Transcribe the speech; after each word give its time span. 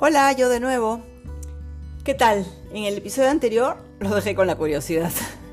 Hola, 0.00 0.30
yo 0.30 0.48
de 0.48 0.60
nuevo. 0.60 1.00
¿Qué 2.04 2.14
tal? 2.14 2.46
En 2.70 2.84
el 2.84 2.98
episodio 2.98 3.30
anterior 3.30 3.78
lo 3.98 4.14
dejé 4.14 4.36
con 4.36 4.46
la 4.46 4.54
curiosidad. 4.54 5.10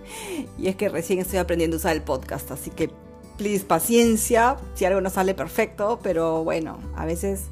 y 0.59 0.67
es 0.67 0.75
que 0.75 0.87
recién 0.87 1.17
estoy 1.17 1.39
aprendiendo 1.39 1.77
a 1.77 1.79
usar 1.79 1.95
el 1.95 2.03
podcast, 2.03 2.51
así 2.51 2.69
que 2.69 2.91
please 3.39 3.65
paciencia, 3.65 4.57
si 4.75 4.85
algo 4.85 5.01
no 5.01 5.09
sale 5.09 5.33
perfecto, 5.33 5.99
pero 6.03 6.43
bueno, 6.43 6.77
a 6.95 7.07
veces 7.07 7.45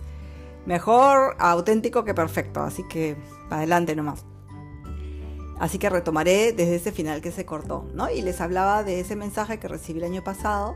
mejor 0.68 1.36
auténtico 1.39 2.04
que 2.04 2.14
perfecto, 2.14 2.61
así 2.61 2.83
que 2.87 3.18
adelante 3.50 3.96
nomás. 3.96 4.23
Así 5.60 5.79
que 5.79 5.89
retomaré 5.89 6.54
desde 6.54 6.75
ese 6.75 6.91
final 6.91 7.21
que 7.21 7.32
se 7.32 7.43
cortó, 7.43 7.87
¿no? 7.96 8.11
Y 8.11 8.21
les 8.21 8.39
hablaba 8.39 8.83
de 8.83 9.00
ese 9.00 9.15
mensaje 9.15 9.57
que 9.57 9.68
recibí 9.68 9.97
el 9.97 10.05
año 10.05 10.23
pasado, 10.23 10.75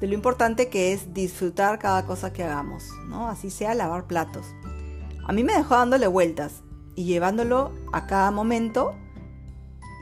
de 0.00 0.08
lo 0.08 0.14
importante 0.14 0.66
que 0.66 0.92
es 0.92 1.14
disfrutar 1.14 1.78
cada 1.78 2.04
cosa 2.04 2.32
que 2.32 2.42
hagamos, 2.42 2.82
¿no? 3.06 3.28
Así 3.28 3.48
sea 3.48 3.76
lavar 3.76 4.08
platos. 4.08 4.44
A 5.24 5.32
mí 5.32 5.44
me 5.44 5.54
dejó 5.54 5.74
dándole 5.74 6.06
vueltas 6.06 6.62
y 6.94 7.04
llevándolo 7.04 7.72
a 7.92 8.06
cada 8.06 8.30
momento 8.30 8.94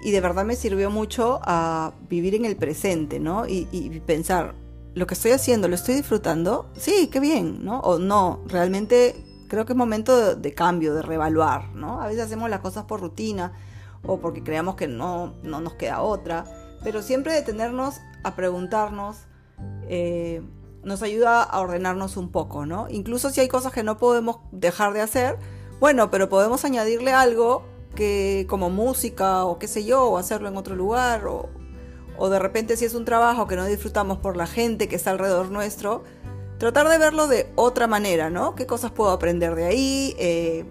y 0.02 0.10
de 0.12 0.20
verdad 0.20 0.44
me 0.44 0.56
sirvió 0.56 0.90
mucho 0.90 1.40
a 1.42 1.92
vivir 2.08 2.34
en 2.34 2.44
el 2.44 2.56
presente, 2.56 3.20
¿no? 3.20 3.46
Y, 3.46 3.66
pensar, 4.06 4.54
lo 4.94 5.06
que 5.06 5.14
estoy 5.14 5.32
haciendo, 5.32 5.68
¿lo 5.68 5.74
estoy 5.74 5.94
disfrutando? 5.94 6.70
Sí, 6.74 7.08
qué 7.12 7.20
bien, 7.20 7.64
¿no? 7.64 7.80
O 7.80 7.98
no, 7.98 8.42
realmente 8.46 9.44
creo 9.48 9.66
que 9.66 9.74
es 9.74 9.76
momento 9.76 10.34
de, 10.36 10.54
cambio, 10.54 10.94
de 10.94 11.02
reevaluar, 11.02 11.74
¿no? 11.74 12.00
A 12.00 12.06
veces 12.06 12.24
hacemos 12.24 12.48
las 12.48 12.60
cosas 12.60 12.84
por 12.84 13.00
rutina 13.00 13.52
o 14.02 14.20
porque 14.20 14.42
creamos 14.42 14.76
que 14.76 14.88
no, 14.88 15.34
no 15.42 15.60
nos 15.60 15.74
queda 15.74 16.00
otra, 16.00 16.44
pero 16.82 17.02
siempre 17.02 17.34
detenernos 17.34 18.00
a 18.24 18.34
preguntarnos, 18.34 19.18
eh, 19.88 20.42
nos 20.82 21.02
ayuda 21.02 21.42
a 21.42 21.60
ordenarnos 21.60 22.16
un 22.16 22.30
poco, 22.30 22.66
¿no? 22.66 22.88
Incluso 22.88 23.30
si 23.30 23.40
hay 23.40 23.48
cosas 23.48 23.72
que 23.72 23.82
no 23.82 23.98
podemos 23.98 24.38
dejar 24.52 24.92
de 24.92 25.00
hacer, 25.00 25.38
bueno, 25.78 26.10
pero 26.10 26.28
podemos 26.28 26.64
añadirle 26.64 27.12
algo 27.12 27.64
que 27.94 28.46
como 28.48 28.70
música 28.70 29.44
o 29.44 29.58
qué 29.58 29.66
sé 29.66 29.84
yo, 29.84 30.04
o 30.04 30.18
hacerlo 30.18 30.48
en 30.48 30.56
otro 30.56 30.76
lugar, 30.76 31.26
o, 31.26 31.48
de 32.28 32.38
repente 32.38 32.76
si 32.76 32.84
es 32.84 32.94
un 32.94 33.06
trabajo 33.06 33.46
que 33.46 33.56
no 33.56 33.64
disfrutamos 33.64 34.18
por 34.18 34.36
la 34.36 34.46
gente 34.46 34.88
que 34.88 34.96
está 34.96 35.10
alrededor 35.10 35.50
nuestro, 35.50 36.04
tratar 36.58 36.88
de 36.88 36.98
verlo 36.98 37.26
de 37.26 37.50
otra 37.56 37.86
manera, 37.86 38.28
¿no? 38.28 38.54
¿Qué 38.54 38.66
cosas 38.66 38.90
puedo 38.90 39.10
aprender 39.10 39.54
de 39.54 39.64
ahí? 39.64 40.14
Eh, 40.18 40.66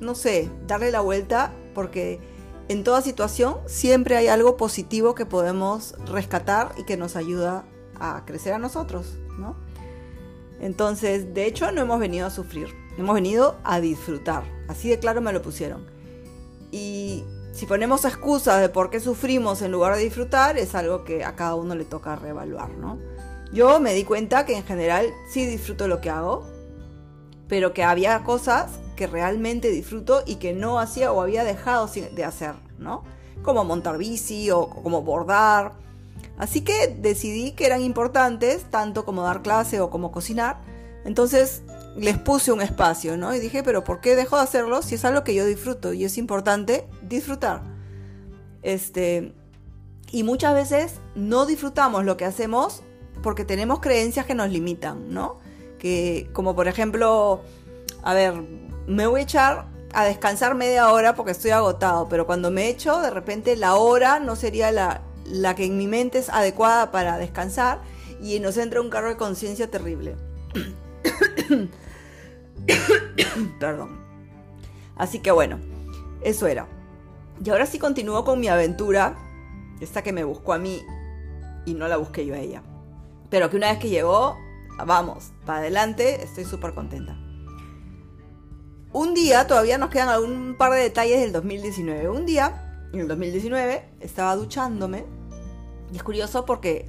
no 0.00 0.14
sé, 0.14 0.50
darle 0.66 0.90
la 0.90 1.00
vuelta 1.00 1.52
porque 1.74 2.20
en 2.68 2.84
toda 2.84 3.00
situación 3.00 3.56
siempre 3.66 4.16
hay 4.16 4.28
algo 4.28 4.58
positivo 4.58 5.14
que 5.14 5.24
podemos 5.24 5.94
rescatar 6.04 6.72
y 6.76 6.84
que 6.84 6.98
nos 6.98 7.16
ayuda 7.16 7.64
a 7.98 8.24
crecer 8.26 8.52
a 8.52 8.58
nosotros. 8.58 9.18
¿No? 9.38 9.56
Entonces, 10.60 11.34
de 11.34 11.46
hecho, 11.46 11.70
no 11.72 11.82
hemos 11.82 12.00
venido 12.00 12.26
a 12.26 12.30
sufrir, 12.30 12.68
hemos 12.96 13.14
venido 13.14 13.56
a 13.64 13.80
disfrutar. 13.80 14.44
Así 14.68 14.88
de 14.88 14.98
claro 14.98 15.20
me 15.20 15.32
lo 15.32 15.42
pusieron. 15.42 15.86
Y 16.70 17.24
si 17.52 17.66
ponemos 17.66 18.04
excusas 18.04 18.60
de 18.60 18.68
por 18.68 18.90
qué 18.90 18.98
sufrimos 18.98 19.62
en 19.62 19.72
lugar 19.72 19.94
de 19.94 20.02
disfrutar, 20.02 20.58
es 20.58 20.74
algo 20.74 21.04
que 21.04 21.24
a 21.24 21.36
cada 21.36 21.54
uno 21.54 21.74
le 21.74 21.84
toca 21.84 22.16
reevaluar, 22.16 22.70
¿no? 22.70 22.98
Yo 23.52 23.78
me 23.78 23.94
di 23.94 24.04
cuenta 24.04 24.44
que 24.44 24.56
en 24.56 24.64
general 24.64 25.06
sí 25.28 25.46
disfruto 25.46 25.86
lo 25.86 26.00
que 26.00 26.10
hago, 26.10 26.44
pero 27.46 27.72
que 27.72 27.84
había 27.84 28.24
cosas 28.24 28.72
que 28.96 29.06
realmente 29.06 29.70
disfruto 29.70 30.22
y 30.26 30.36
que 30.36 30.52
no 30.52 30.80
hacía 30.80 31.12
o 31.12 31.20
había 31.20 31.44
dejado 31.44 31.86
de 31.86 32.24
hacer, 32.24 32.54
¿no? 32.78 33.04
Como 33.42 33.64
montar 33.64 33.98
bici 33.98 34.50
o 34.50 34.68
como 34.68 35.02
bordar 35.02 35.72
Así 36.36 36.62
que 36.62 36.88
decidí 36.88 37.52
que 37.52 37.66
eran 37.66 37.82
importantes, 37.82 38.64
tanto 38.70 39.04
como 39.04 39.22
dar 39.22 39.42
clase 39.42 39.80
o 39.80 39.90
como 39.90 40.10
cocinar. 40.10 40.60
Entonces 41.04 41.62
les 41.96 42.18
puse 42.18 42.50
un 42.50 42.60
espacio, 42.60 43.16
¿no? 43.16 43.34
Y 43.34 43.38
dije, 43.38 43.62
pero 43.62 43.84
¿por 43.84 44.00
qué 44.00 44.16
dejo 44.16 44.36
de 44.36 44.42
hacerlo 44.42 44.82
si 44.82 44.96
es 44.96 45.04
algo 45.04 45.22
que 45.22 45.34
yo 45.34 45.46
disfruto? 45.46 45.92
Y 45.92 46.04
es 46.04 46.18
importante 46.18 46.86
disfrutar. 47.02 47.62
Este, 48.62 49.32
y 50.10 50.22
muchas 50.24 50.54
veces 50.54 50.94
no 51.14 51.46
disfrutamos 51.46 52.04
lo 52.04 52.16
que 52.16 52.24
hacemos 52.24 52.82
porque 53.22 53.44
tenemos 53.44 53.80
creencias 53.80 54.26
que 54.26 54.34
nos 54.34 54.50
limitan, 54.50 55.12
¿no? 55.12 55.38
Que, 55.78 56.28
como 56.32 56.56
por 56.56 56.66
ejemplo, 56.66 57.42
a 58.02 58.14
ver, 58.14 58.34
me 58.86 59.06
voy 59.06 59.20
a 59.20 59.24
echar 59.24 59.66
a 59.92 60.04
descansar 60.04 60.56
media 60.56 60.90
hora 60.92 61.14
porque 61.14 61.30
estoy 61.30 61.52
agotado, 61.52 62.08
pero 62.08 62.26
cuando 62.26 62.50
me 62.50 62.68
echo, 62.68 63.00
de 63.00 63.10
repente 63.10 63.54
la 63.54 63.76
hora 63.76 64.18
no 64.18 64.34
sería 64.34 64.72
la, 64.72 65.02
la 65.24 65.54
que 65.54 65.64
en 65.64 65.76
mi 65.76 65.86
mente 65.86 66.18
es 66.18 66.28
adecuada 66.28 66.90
para 66.90 67.18
descansar 67.18 67.80
y 68.20 68.38
nos 68.40 68.56
entra 68.56 68.80
un 68.80 68.90
carro 68.90 69.08
de 69.08 69.16
conciencia 69.16 69.70
terrible. 69.70 70.16
Perdón. 73.60 74.00
Así 74.96 75.18
que 75.18 75.30
bueno, 75.30 75.58
eso 76.22 76.46
era. 76.46 76.66
Y 77.44 77.50
ahora 77.50 77.66
sí 77.66 77.78
continúo 77.78 78.24
con 78.24 78.40
mi 78.40 78.48
aventura, 78.48 79.16
esta 79.80 80.02
que 80.02 80.12
me 80.12 80.24
buscó 80.24 80.52
a 80.52 80.58
mí 80.58 80.82
y 81.66 81.74
no 81.74 81.88
la 81.88 81.96
busqué 81.96 82.24
yo 82.24 82.34
a 82.34 82.38
ella. 82.38 82.62
Pero 83.30 83.50
que 83.50 83.56
una 83.56 83.70
vez 83.70 83.78
que 83.78 83.88
llegó, 83.88 84.36
vamos, 84.86 85.32
para 85.44 85.58
adelante, 85.58 86.22
estoy 86.22 86.44
súper 86.44 86.74
contenta. 86.74 87.18
Un 88.92 89.12
día, 89.12 89.46
todavía 89.48 89.76
nos 89.76 89.90
quedan 89.90 90.08
algún 90.08 90.54
par 90.56 90.70
de 90.70 90.78
detalles 90.78 91.20
del 91.20 91.32
2019. 91.32 92.08
Un 92.08 92.26
día 92.26 92.88
en 92.92 93.00
el 93.00 93.08
2019 93.08 93.88
estaba 93.98 94.36
duchándome 94.36 95.04
y 95.94 95.96
es 95.96 96.02
curioso 96.02 96.44
porque 96.44 96.88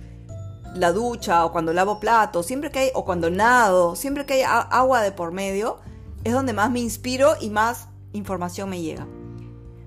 la 0.73 0.91
ducha 0.91 1.45
o 1.45 1.51
cuando 1.51 1.73
lavo 1.73 1.99
platos, 1.99 2.47
siempre 2.47 2.71
que 2.71 2.79
hay, 2.79 2.89
o 2.95 3.05
cuando 3.05 3.29
nado, 3.29 3.95
siempre 3.95 4.25
que 4.25 4.33
hay 4.33 4.65
agua 4.71 5.03
de 5.03 5.11
por 5.11 5.31
medio, 5.31 5.77
es 6.23 6.33
donde 6.33 6.53
más 6.53 6.71
me 6.71 6.79
inspiro 6.79 7.35
y 7.39 7.51
más 7.51 7.87
información 8.13 8.67
me 8.67 8.81
llega. 8.81 9.05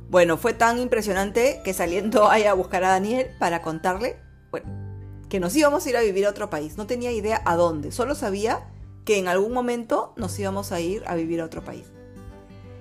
Bueno, 0.08 0.36
fue 0.36 0.54
tan 0.54 0.78
impresionante 0.78 1.62
que 1.64 1.74
saliendo 1.74 2.30
ahí 2.30 2.44
a 2.44 2.54
buscar 2.54 2.84
a 2.84 2.90
Daniel 2.90 3.26
para 3.40 3.60
contarle, 3.60 4.20
bueno, 4.52 4.68
que 5.28 5.40
nos 5.40 5.56
íbamos 5.56 5.84
a 5.84 5.90
ir 5.90 5.96
a 5.96 6.02
vivir 6.02 6.24
a 6.24 6.30
otro 6.30 6.48
país. 6.48 6.78
No 6.78 6.86
tenía 6.86 7.10
idea 7.10 7.42
a 7.44 7.56
dónde, 7.56 7.90
solo 7.90 8.14
sabía 8.14 8.68
que 9.04 9.18
en 9.18 9.26
algún 9.26 9.52
momento 9.52 10.12
nos 10.14 10.38
íbamos 10.38 10.70
a 10.70 10.78
ir 10.78 11.02
a 11.08 11.16
vivir 11.16 11.40
a 11.40 11.44
otro 11.44 11.64
país. 11.64 11.90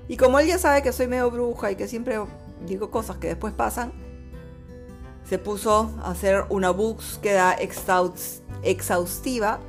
Y 0.07 0.17
como 0.17 0.37
él 0.37 0.45
ya 0.45 0.59
sabe 0.59 0.83
que 0.83 0.93
soy 0.93 1.07
medio 1.07 1.31
bruja 1.31 1.71
y 1.71 1.75
que 1.75 1.87
siempre 1.87 2.19
digo 2.67 2.91
cosas 2.91 3.17
que 3.17 3.25
después 3.25 3.53
pasan, 3.53 3.91
se 5.27 5.37
puso 5.37 5.91
a 6.01 6.11
hacer 6.11 6.45
una 6.49 6.69
búsqueda 6.71 7.55
exhaustiva 8.63 9.59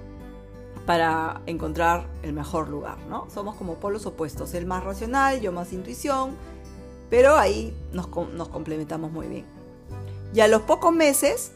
para 0.87 1.43
encontrar 1.47 2.07
el 2.23 2.33
mejor 2.33 2.69
lugar, 2.69 2.99
¿no? 3.09 3.29
Somos 3.29 3.57
como 3.57 3.75
polos 3.75 4.07
opuestos, 4.07 4.55
él 4.55 4.67
más 4.67 4.85
racional, 4.85 5.41
yo 5.41 5.53
más 5.53 5.73
intuición, 5.73 6.31
pero 7.11 7.37
ahí 7.37 7.77
nos, 7.93 8.07
complementamos 8.07 9.11
muy 9.11 9.27
bien. 9.27 9.45
Y 10.33 10.41
a 10.41 10.49
los 10.49 10.63
pocos 10.63 10.93
meses, 10.93 11.53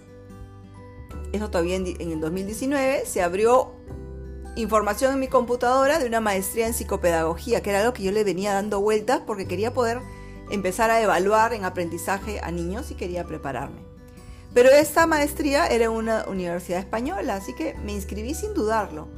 eso 1.33 1.49
todavía 1.49 1.77
en, 1.77 1.87
en 1.87 2.13
el 2.13 2.21
2019, 2.21 3.07
se 3.07 3.23
abrió 3.23 3.71
información 4.57 5.15
en 5.15 5.21
mi 5.21 5.29
computadora 5.29 5.99
de 5.99 6.07
una 6.07 6.21
maestría 6.21 6.67
en 6.67 6.75
psicopedagogía, 6.75 7.63
que 7.63 7.71
era 7.71 7.81
algo 7.81 7.93
que 7.93 8.03
yo 8.03 8.13
le 8.13 8.25
venía 8.25 8.53
dando 8.53 8.81
vueltas 8.81 9.23
porque 9.27 9.47
quería 9.47 9.73
poder 9.73 10.01
empezar 10.51 10.91
a 10.91 11.01
evaluar 11.01 11.55
en 11.55 11.65
aprendizaje 11.65 12.41
a 12.43 12.51
niños 12.51 12.91
y 12.91 12.97
quería 12.97 13.25
prepararme. 13.25 13.92
Pero 14.55 14.69
esta 14.71 15.07
maestría 15.07 15.67
era 15.67 15.91
una 15.91 16.27
universidad 16.29 16.81
española, 16.81 17.37
así 17.37 17.55
que 17.55 17.75
me 17.85 17.93
inscribí 17.93 18.35
sin 18.35 18.53
dudarlo. 18.53 19.09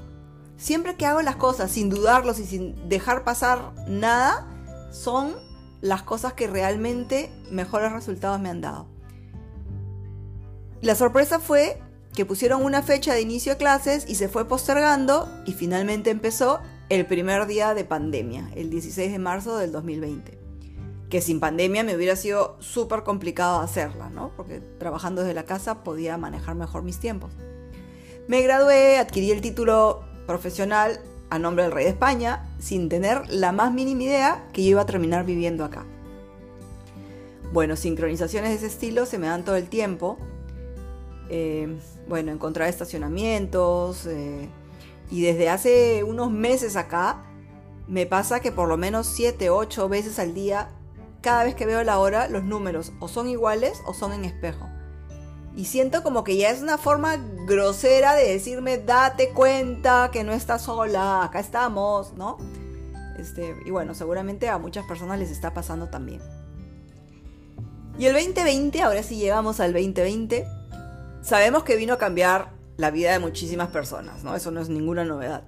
Siempre 0.56 0.94
que 0.94 1.06
hago 1.06 1.22
las 1.22 1.36
cosas 1.36 1.72
sin 1.72 1.90
dudarlos 1.90 2.38
y 2.38 2.46
sin 2.46 2.88
dejar 2.88 3.24
pasar 3.24 3.72
nada, 3.88 4.46
son 4.92 5.34
las 5.80 6.02
cosas 6.02 6.34
que 6.34 6.46
realmente 6.46 7.32
mejores 7.50 7.92
resultados 7.92 8.40
me 8.40 8.48
han 8.48 8.60
dado. 8.60 8.86
La 10.80 10.94
sorpresa 10.94 11.40
fue 11.40 11.80
que 12.14 12.24
pusieron 12.24 12.62
una 12.64 12.82
fecha 12.82 13.12
de 13.12 13.20
inicio 13.20 13.52
de 13.52 13.58
clases 13.58 14.04
y 14.08 14.14
se 14.14 14.28
fue 14.28 14.46
postergando 14.46 15.28
y 15.46 15.52
finalmente 15.52 16.10
empezó 16.10 16.60
el 16.90 17.06
primer 17.06 17.46
día 17.46 17.74
de 17.74 17.84
pandemia, 17.84 18.50
el 18.54 18.70
16 18.70 19.10
de 19.10 19.18
marzo 19.18 19.56
del 19.56 19.72
2020 19.72 20.43
que 21.14 21.20
sin 21.20 21.38
pandemia 21.38 21.84
me 21.84 21.94
hubiera 21.94 22.16
sido 22.16 22.56
súper 22.58 23.04
complicado 23.04 23.60
hacerla, 23.60 24.10
¿no? 24.10 24.32
Porque 24.36 24.60
trabajando 24.80 25.20
desde 25.20 25.32
la 25.32 25.44
casa 25.44 25.84
podía 25.84 26.18
manejar 26.18 26.56
mejor 26.56 26.82
mis 26.82 26.98
tiempos. 26.98 27.30
Me 28.26 28.42
gradué, 28.42 28.98
adquirí 28.98 29.30
el 29.30 29.40
título 29.40 30.02
profesional 30.26 30.98
a 31.30 31.38
nombre 31.38 31.62
del 31.62 31.70
rey 31.70 31.84
de 31.84 31.90
España, 31.92 32.52
sin 32.58 32.88
tener 32.88 33.28
la 33.28 33.52
más 33.52 33.72
mínima 33.72 34.02
idea 34.02 34.48
que 34.52 34.64
yo 34.64 34.70
iba 34.70 34.82
a 34.82 34.86
terminar 34.86 35.24
viviendo 35.24 35.64
acá. 35.64 35.86
Bueno, 37.52 37.76
sincronizaciones 37.76 38.50
de 38.50 38.56
ese 38.56 38.66
estilo 38.66 39.06
se 39.06 39.18
me 39.18 39.28
dan 39.28 39.44
todo 39.44 39.54
el 39.54 39.68
tiempo. 39.68 40.18
Eh, 41.28 41.78
bueno, 42.08 42.32
encontrar 42.32 42.68
estacionamientos. 42.68 44.06
Eh, 44.06 44.48
y 45.12 45.22
desde 45.22 45.48
hace 45.48 46.02
unos 46.02 46.32
meses 46.32 46.74
acá, 46.74 47.22
me 47.86 48.04
pasa 48.04 48.40
que 48.40 48.50
por 48.50 48.66
lo 48.66 48.76
menos 48.76 49.06
7, 49.06 49.48
8 49.50 49.88
veces 49.88 50.18
al 50.18 50.34
día 50.34 50.70
cada 51.24 51.44
vez 51.44 51.54
que 51.54 51.64
veo 51.64 51.82
la 51.84 51.98
hora, 51.98 52.28
los 52.28 52.44
números 52.44 52.92
o 53.00 53.08
son 53.08 53.28
iguales 53.28 53.80
o 53.86 53.94
son 53.94 54.12
en 54.12 54.26
espejo. 54.26 54.68
Y 55.56 55.64
siento 55.64 56.02
como 56.02 56.22
que 56.22 56.36
ya 56.36 56.50
es 56.50 56.60
una 56.60 56.76
forma 56.76 57.16
grosera 57.46 58.14
de 58.14 58.28
decirme, 58.30 58.76
date 58.76 59.30
cuenta 59.30 60.10
que 60.12 60.22
no 60.22 60.32
estás 60.32 60.62
sola, 60.62 61.24
acá 61.24 61.40
estamos, 61.40 62.12
¿no? 62.12 62.36
Este, 63.18 63.56
y 63.64 63.70
bueno, 63.70 63.94
seguramente 63.94 64.50
a 64.50 64.58
muchas 64.58 64.84
personas 64.84 65.18
les 65.18 65.30
está 65.30 65.54
pasando 65.54 65.88
también. 65.88 66.20
Y 67.98 68.04
el 68.04 68.12
2020, 68.12 68.82
ahora 68.82 69.02
sí 69.02 69.16
llegamos 69.16 69.60
al 69.60 69.72
2020, 69.72 70.46
sabemos 71.22 71.64
que 71.64 71.76
vino 71.76 71.94
a 71.94 71.98
cambiar 71.98 72.50
la 72.76 72.90
vida 72.90 73.12
de 73.12 73.18
muchísimas 73.18 73.68
personas, 73.68 74.24
¿no? 74.24 74.34
Eso 74.34 74.50
no 74.50 74.60
es 74.60 74.68
ninguna 74.68 75.04
novedad. 75.04 75.44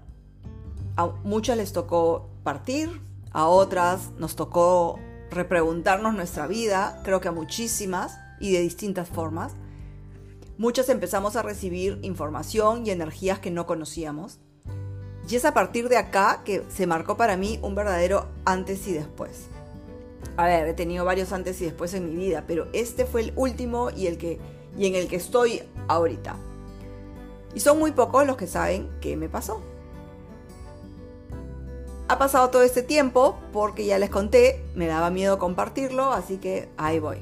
A 0.97 1.09
muchas 1.25 1.59
les 1.59 1.75
tocó 1.75 2.31
partir, 2.45 3.03
a 3.33 3.47
otras 3.47 4.13
nos 4.19 4.37
tocó 4.37 4.99
repreguntarnos 5.31 6.15
nuestra 6.15 6.47
vida, 6.47 7.01
creo 7.05 7.21
que 7.21 7.29
a 7.29 7.33
muchísimas 7.33 8.19
y 8.41 8.53
de 8.53 8.61
distintas 8.61 9.09
formas. 9.09 9.53
Muchas 10.59 10.89
empezamos 10.89 11.37
a 11.37 11.43
recibir 11.43 11.99
información 12.03 12.87
y 12.87 12.91
energías 12.91 13.39
que 13.39 13.51
no 13.51 13.67
conocíamos. 13.67 14.39
Y 15.29 15.37
es 15.37 15.45
a 15.45 15.55
partir 15.55 15.89
de 15.89 15.97
acá 15.97 16.43
que 16.45 16.63
se 16.69 16.87
marcó 16.87 17.17
para 17.17 17.37
mí 17.37 17.59
un 17.63 17.75
verdadero 17.75 18.29
antes 18.45 18.87
y 18.87 18.93
después. 18.93 19.49
A 20.37 20.47
ver, 20.47 20.69
he 20.69 20.75
tenido 20.75 21.05
varios 21.05 21.33
antes 21.33 21.61
y 21.61 21.65
después 21.65 21.95
en 21.95 22.07
mi 22.07 22.17
vida, 22.17 22.45
pero 22.47 22.69
este 22.73 23.07
fue 23.07 23.23
el 23.23 23.33
último 23.37 23.91
y, 23.91 24.07
el 24.07 24.19
que, 24.19 24.39
y 24.79 24.87
en 24.87 24.95
el 24.95 25.09
que 25.09 25.17
estoy 25.17 25.63
ahorita. 25.89 26.37
Y 27.55 27.61
son 27.61 27.79
muy 27.79 27.93
pocos 27.93 28.27
los 28.27 28.37
que 28.37 28.47
saben 28.47 28.89
qué 29.01 29.17
me 29.17 29.29
pasó. 29.29 29.63
Ha 32.09 32.19
pasado 32.19 32.51
todo 32.51 32.63
este 32.63 32.83
tiempo 32.83 33.39
porque 33.53 33.85
ya 33.85 33.99
les 33.99 34.11
conté, 34.11 34.65
me 34.75 34.87
daba 34.87 35.11
miedo 35.11 35.39
compartirlo, 35.39 36.13
así 36.13 36.39
que 36.39 36.69
ahí 36.77 37.01
voy. 37.01 37.19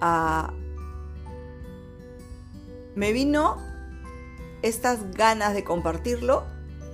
Ah, 0.00 0.52
me 2.96 3.12
vino 3.12 3.56
estas 4.62 5.12
ganas 5.12 5.54
de 5.54 5.62
compartirlo 5.62 6.44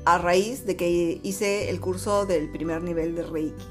a 0.05 0.19
raíz 0.19 0.67
de 0.67 0.77
que 0.77 1.21
hice 1.23 1.71
el 1.71 1.81
curso 1.81 2.27
del 2.27 2.51
primer 2.51 2.83
nivel 2.83 3.15
de 3.15 3.23
Reiki. 3.23 3.65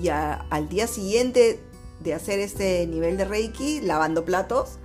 Y 0.00 0.08
al 0.08 0.68
día 0.68 0.86
siguiente 0.86 1.60
de 1.98 2.14
hacer 2.14 2.38
este 2.38 2.86
nivel 2.86 3.16
de 3.16 3.24
Reiki, 3.24 3.80
lavando 3.80 4.24
platos, 4.24 4.78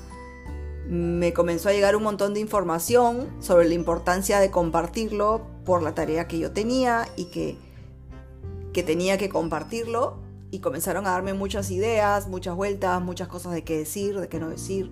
me 0.88 1.33
comenzó 1.33 1.69
a 1.69 1.74
llegar 1.74 1.95
un 1.95 2.04
montón 2.04 2.33
de 2.33 2.39
información 2.39 3.30
sobre 3.39 3.68
la 3.68 3.75
importancia 3.75 4.39
de 4.39 4.50
compartirlo 4.50 5.55
por 5.66 5.84
la 5.84 5.94
tarea 5.94 6.28
que 6.28 6.38
yo 6.38 6.52
tenía 6.52 7.08
y 7.16 7.26
que, 7.26 7.58
que 8.74 8.84
tenía 8.84 9.18
que 9.18 9.30
compartirlo. 9.30 10.24
Y 10.52 10.60
comenzaron 10.60 11.06
a 11.08 11.12
darme 11.12 11.34
muchas 11.34 11.72
ideas, 11.72 12.28
muchas 12.28 12.56
vueltas, 12.56 13.02
muchas 13.02 13.28
cosas 13.28 13.52
de 13.54 13.64
qué 13.64 13.78
decir, 13.78 14.20
de 14.20 14.30
qué 14.30 14.40
no 14.40 14.50
decir. 14.50 14.92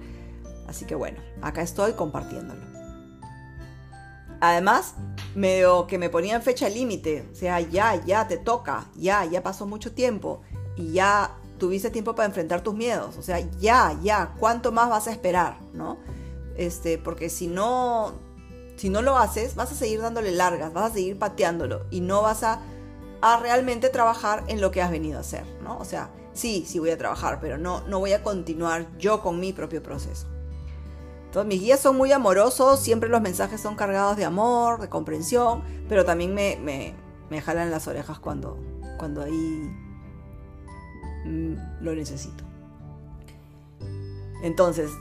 Así 0.68 0.86
que 0.86 0.96
bueno, 0.96 1.20
acá 1.42 1.62
estoy 1.62 1.94
compartiéndolo. 1.94 2.62
Además, 4.42 4.96
medio 5.36 5.88
que 5.88 5.98
me 5.98 6.10
ponían 6.10 6.42
fecha 6.42 6.68
límite, 6.68 7.30
o 7.32 7.36
sea, 7.36 7.62
ya, 7.62 8.04
ya 8.04 8.28
te 8.28 8.38
toca, 8.38 8.88
ya, 8.96 9.24
ya 9.24 9.42
pasó 9.42 9.66
mucho 9.66 9.94
tiempo 9.94 10.42
y 10.76 10.92
ya 10.92 11.38
tuviste 11.58 11.90
tiempo 11.92 12.14
para 12.14 12.26
enfrentar 12.26 12.62
tus 12.62 12.74
miedos, 12.74 13.16
o 13.18 13.22
sea, 13.22 13.40
ya, 13.60 13.98
ya, 14.04 14.34
¿cuánto 14.38 14.74
más 14.74 14.90
vas 14.90 15.08
a 15.08 15.12
esperar, 15.12 15.60
no? 15.74 15.98
Este, 16.58 16.98
porque 16.98 17.30
si 17.30 17.48
no 17.48 18.16
si 18.76 18.90
no 18.90 19.02
lo 19.02 19.18
haces, 19.18 19.56
vas 19.56 19.72
a 19.72 19.76
seguir 19.76 20.02
dándole 20.02 20.32
largas, 20.32 20.74
vas 20.74 20.92
a 20.92 20.94
seguir 20.94 21.18
pateándolo 21.18 21.86
y 21.92 22.02
no 22.02 22.22
vas 22.22 22.44
a, 22.44 22.62
a 23.22 23.40
realmente 23.40 23.90
trabajar 23.90 24.44
en 24.48 24.62
lo 24.62 24.72
que 24.72 24.82
has 24.82 24.92
venido 24.92 25.18
a 25.18 25.22
hacer, 25.22 25.46
¿no? 25.64 25.78
O 25.78 25.86
sea, 25.86 26.10
sí, 26.34 26.66
sí 26.68 26.80
voy 26.80 26.90
a 26.90 26.98
trabajar, 26.98 27.40
pero 27.40 27.58
no, 27.58 27.82
no 27.88 28.00
voy 28.00 28.14
a 28.14 28.24
continuar 28.24 28.88
yo 28.98 29.22
con 29.22 29.40
mi 29.40 29.54
propio 29.54 29.82
proceso. 29.82 30.28
Entonces, 31.26 31.48
mis 31.48 31.62
guías 31.62 31.80
son 31.80 31.98
muy 31.98 32.12
amorosos, 32.12 32.80
siempre 32.80 33.10
los 33.10 33.22
mensajes 33.22 33.60
son 33.60 33.76
cargados 33.76 34.18
de 34.18 34.26
amor, 34.26 34.80
de 34.80 34.90
comprensión, 34.90 35.64
pero 35.90 36.06
también 36.06 36.34
me, 36.36 36.58
me, 36.58 36.94
me 37.30 37.42
jalan 37.42 37.72
las 37.72 37.88
orejas 37.88 38.20
cuando, 38.20 38.60
cuando 39.00 39.24
ahí 39.24 39.72
mm, 41.26 41.56
lo 41.82 41.96
necesito. 41.96 42.44
Entonces, 44.44 44.92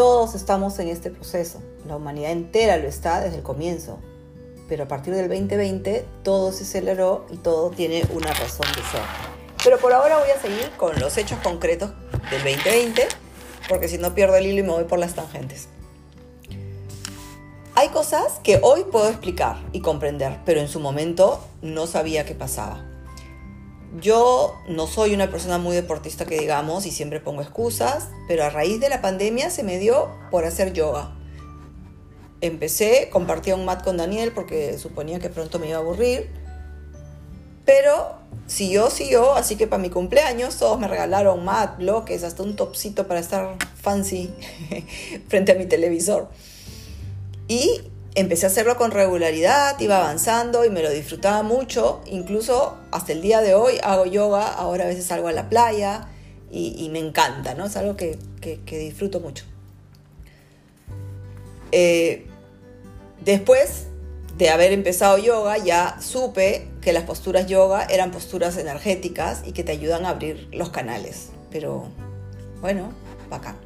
todos 0.00 0.34
estamos 0.34 0.78
en 0.78 0.88
este 0.88 1.10
proceso, 1.10 1.60
la 1.86 1.94
humanidad 1.94 2.30
entera 2.30 2.78
lo 2.78 2.88
está 2.88 3.20
desde 3.20 3.36
el 3.36 3.42
comienzo, 3.42 3.98
pero 4.66 4.84
a 4.84 4.88
partir 4.88 5.14
del 5.14 5.28
2020 5.28 6.06
todo 6.22 6.52
se 6.52 6.64
aceleró 6.64 7.26
y 7.30 7.36
todo 7.36 7.68
tiene 7.68 8.04
una 8.14 8.32
razón 8.32 8.66
de 8.74 8.80
ser. 8.80 9.02
Pero 9.62 9.76
por 9.76 9.92
ahora 9.92 10.16
voy 10.16 10.30
a 10.30 10.40
seguir 10.40 10.70
con 10.78 10.98
los 10.98 11.18
hechos 11.18 11.38
concretos 11.40 11.90
del 12.30 12.42
2020, 12.42 13.08
porque 13.68 13.88
si 13.88 13.98
no 13.98 14.14
pierdo 14.14 14.36
el 14.36 14.46
hilo 14.46 14.60
y 14.60 14.62
me 14.62 14.70
voy 14.70 14.84
por 14.84 14.98
las 14.98 15.14
tangentes. 15.14 15.68
Hay 17.74 17.90
cosas 17.90 18.40
que 18.42 18.58
hoy 18.62 18.84
puedo 18.90 19.06
explicar 19.06 19.58
y 19.72 19.82
comprender, 19.82 20.38
pero 20.46 20.60
en 20.60 20.68
su 20.68 20.80
momento 20.80 21.46
no 21.60 21.86
sabía 21.86 22.24
qué 22.24 22.34
pasaba. 22.34 22.89
Yo 23.98 24.56
no 24.68 24.86
soy 24.86 25.14
una 25.14 25.30
persona 25.30 25.58
muy 25.58 25.74
deportista 25.74 26.24
que 26.24 26.38
digamos 26.38 26.86
y 26.86 26.90
siempre 26.90 27.20
pongo 27.20 27.42
excusas, 27.42 28.08
pero 28.28 28.44
a 28.44 28.50
raíz 28.50 28.80
de 28.80 28.88
la 28.88 29.00
pandemia 29.00 29.50
se 29.50 29.64
me 29.64 29.78
dio 29.78 30.08
por 30.30 30.44
hacer 30.44 30.72
yoga 30.72 31.16
empecé, 32.40 33.08
compartía 33.10 33.54
un 33.54 33.64
mat 33.64 33.84
con 33.84 33.96
Daniel 33.96 34.32
porque 34.32 34.78
suponía 34.78 35.18
que 35.18 35.28
pronto 35.28 35.58
me 35.58 35.68
iba 35.68 35.78
a 35.78 35.80
aburrir. 35.80 36.30
Pero 37.64 38.16
siguió, 38.46 38.90
siguió, 38.90 39.34
así 39.34 39.56
que 39.56 39.66
para 39.66 39.80
mi 39.80 39.90
cumpleaños 39.90 40.56
todos 40.56 40.78
me 40.78 40.88
regalaron 40.88 41.44
mat, 41.44 41.78
bloques, 41.78 42.24
hasta 42.24 42.42
un 42.42 42.56
topsito 42.56 43.06
para 43.06 43.20
estar 43.20 43.56
fancy 43.80 44.30
frente 45.28 45.52
a 45.52 45.54
mi 45.54 45.66
televisor. 45.66 46.28
Y 47.48 47.82
empecé 48.14 48.46
a 48.46 48.48
hacerlo 48.48 48.76
con 48.76 48.90
regularidad, 48.90 49.78
iba 49.80 49.98
avanzando 49.98 50.64
y 50.64 50.70
me 50.70 50.82
lo 50.82 50.90
disfrutaba 50.90 51.42
mucho. 51.42 52.00
Incluso 52.06 52.76
hasta 52.90 53.12
el 53.12 53.22
día 53.22 53.40
de 53.40 53.54
hoy 53.54 53.74
hago 53.82 54.06
yoga, 54.06 54.52
ahora 54.52 54.84
a 54.84 54.88
veces 54.88 55.06
salgo 55.06 55.28
a 55.28 55.32
la 55.32 55.48
playa 55.48 56.08
y, 56.50 56.88
me 56.90 56.98
encanta, 56.98 57.54
¿no? 57.54 57.66
Es 57.66 57.76
algo 57.76 57.96
que, 57.96 58.18
disfruto 58.66 59.20
mucho. 59.20 59.44
Eh, 61.70 62.26
Después 63.24 63.84
de 64.38 64.48
haber 64.48 64.72
empezado 64.72 65.18
yoga, 65.18 65.58
ya 65.58 65.98
supe 66.00 66.68
que 66.80 66.94
las 66.94 67.04
posturas 67.04 67.46
yoga 67.46 67.84
eran 67.84 68.10
posturas 68.10 68.56
energéticas 68.56 69.42
y 69.44 69.52
que 69.52 69.62
te 69.62 69.72
ayudan 69.72 70.06
a 70.06 70.10
abrir 70.10 70.48
los 70.52 70.70
canales. 70.70 71.28
Pero 71.50 71.88
bueno, 72.62 72.94
bacán. 73.28 73.56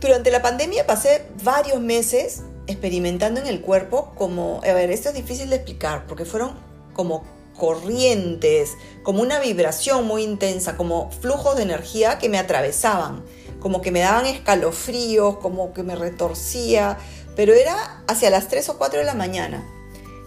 Durante 0.00 0.30
la 0.30 0.42
pandemia 0.42 0.86
pasé 0.86 1.24
varios 1.42 1.80
meses 1.80 2.42
experimentando 2.66 3.40
en 3.40 3.46
el 3.46 3.60
cuerpo 3.60 4.12
como, 4.16 4.60
a 4.64 4.72
ver, 4.72 4.90
esto 4.90 5.10
es 5.10 5.14
difícil 5.14 5.50
de 5.50 5.56
explicar 5.56 6.06
porque 6.06 6.24
fueron 6.24 6.52
como 6.92 7.24
corrientes, 7.56 8.76
como 9.02 9.22
una 9.22 9.38
vibración 9.38 10.06
muy 10.06 10.22
intensa, 10.22 10.76
como 10.76 11.10
flujos 11.10 11.56
de 11.56 11.62
energía 11.62 12.18
que 12.18 12.28
me 12.28 12.38
atravesaban, 12.38 13.22
como 13.60 13.80
que 13.80 13.90
me 13.90 14.00
daban 14.00 14.26
escalofríos, 14.26 15.38
como 15.38 15.72
que 15.72 15.82
me 15.82 15.94
retorcía, 15.94 16.98
pero 17.36 17.52
era 17.52 18.02
hacia 18.06 18.30
las 18.30 18.48
3 18.48 18.68
o 18.70 18.78
4 18.78 19.00
de 19.00 19.04
la 19.04 19.14
mañana. 19.14 19.64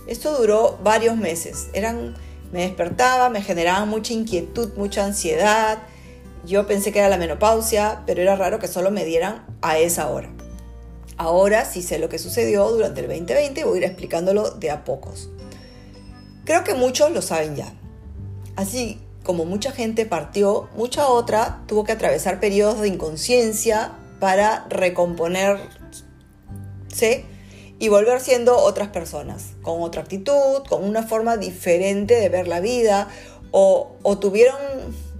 Esto 0.08 0.38
duró 0.38 0.80
varios 0.84 1.18
meses. 1.18 1.68
Eran, 1.74 2.16
me 2.52 2.62
despertaba, 2.62 3.30
me 3.30 3.42
generaba 3.42 3.86
mucha 3.86 4.14
inquietud, 4.14 4.74
mucha 4.78 5.04
ansiedad. 5.04 5.80
Yo 6.46 6.66
pensé 6.66 6.94
que 6.94 7.00
era 7.00 7.10
la 7.10 7.18
menopausia, 7.18 8.04
pero 8.06 8.22
era 8.22 8.36
raro 8.38 8.58
que 8.60 8.70
solo 8.70 8.90
me 8.90 9.04
dieran 9.04 9.46
a 9.62 9.78
esa 9.78 10.08
hora. 10.08 10.37
Ahora 11.18 11.66
sí 11.66 11.82
sé 11.82 12.00
lo 12.00 12.10
que 12.10 12.20
sucedió 12.20 12.70
durante 12.70 13.02
el 13.02 13.08
2020 13.08 13.62
y 13.62 13.64
voy 13.64 13.76
a 13.76 13.78
ir 13.78 13.84
explicándolo 13.86 14.52
de 14.52 14.70
a 14.72 14.84
pocos. 14.84 15.30
Creo 16.46 16.64
que 16.64 16.76
muchos 16.76 17.12
lo 17.12 17.22
saben 17.22 17.56
ya. 17.56 17.74
Así 18.56 19.00
como 19.24 19.44
mucha 19.44 19.72
gente 19.72 20.06
partió, 20.06 20.70
mucha 20.76 21.08
otra 21.08 21.64
tuvo 21.68 21.84
que 21.84 21.92
atravesar 21.92 22.40
periodos 22.40 22.80
de 22.82 22.88
inconsciencia 22.88 23.94
para 24.20 24.66
recomponer 24.70 25.60
y 27.80 27.90
volver 27.90 28.20
siendo 28.20 28.58
otras 28.58 28.88
personas, 28.88 29.52
con 29.62 29.82
otra 29.82 30.02
actitud, 30.02 30.64
con 30.68 30.84
una 30.84 31.04
forma 31.04 31.38
diferente 31.38 32.16
de 32.16 32.30
ver 32.30 32.48
la 32.48 32.60
vida, 32.60 33.08
o, 33.52 33.98
tuvieron, 34.20 34.58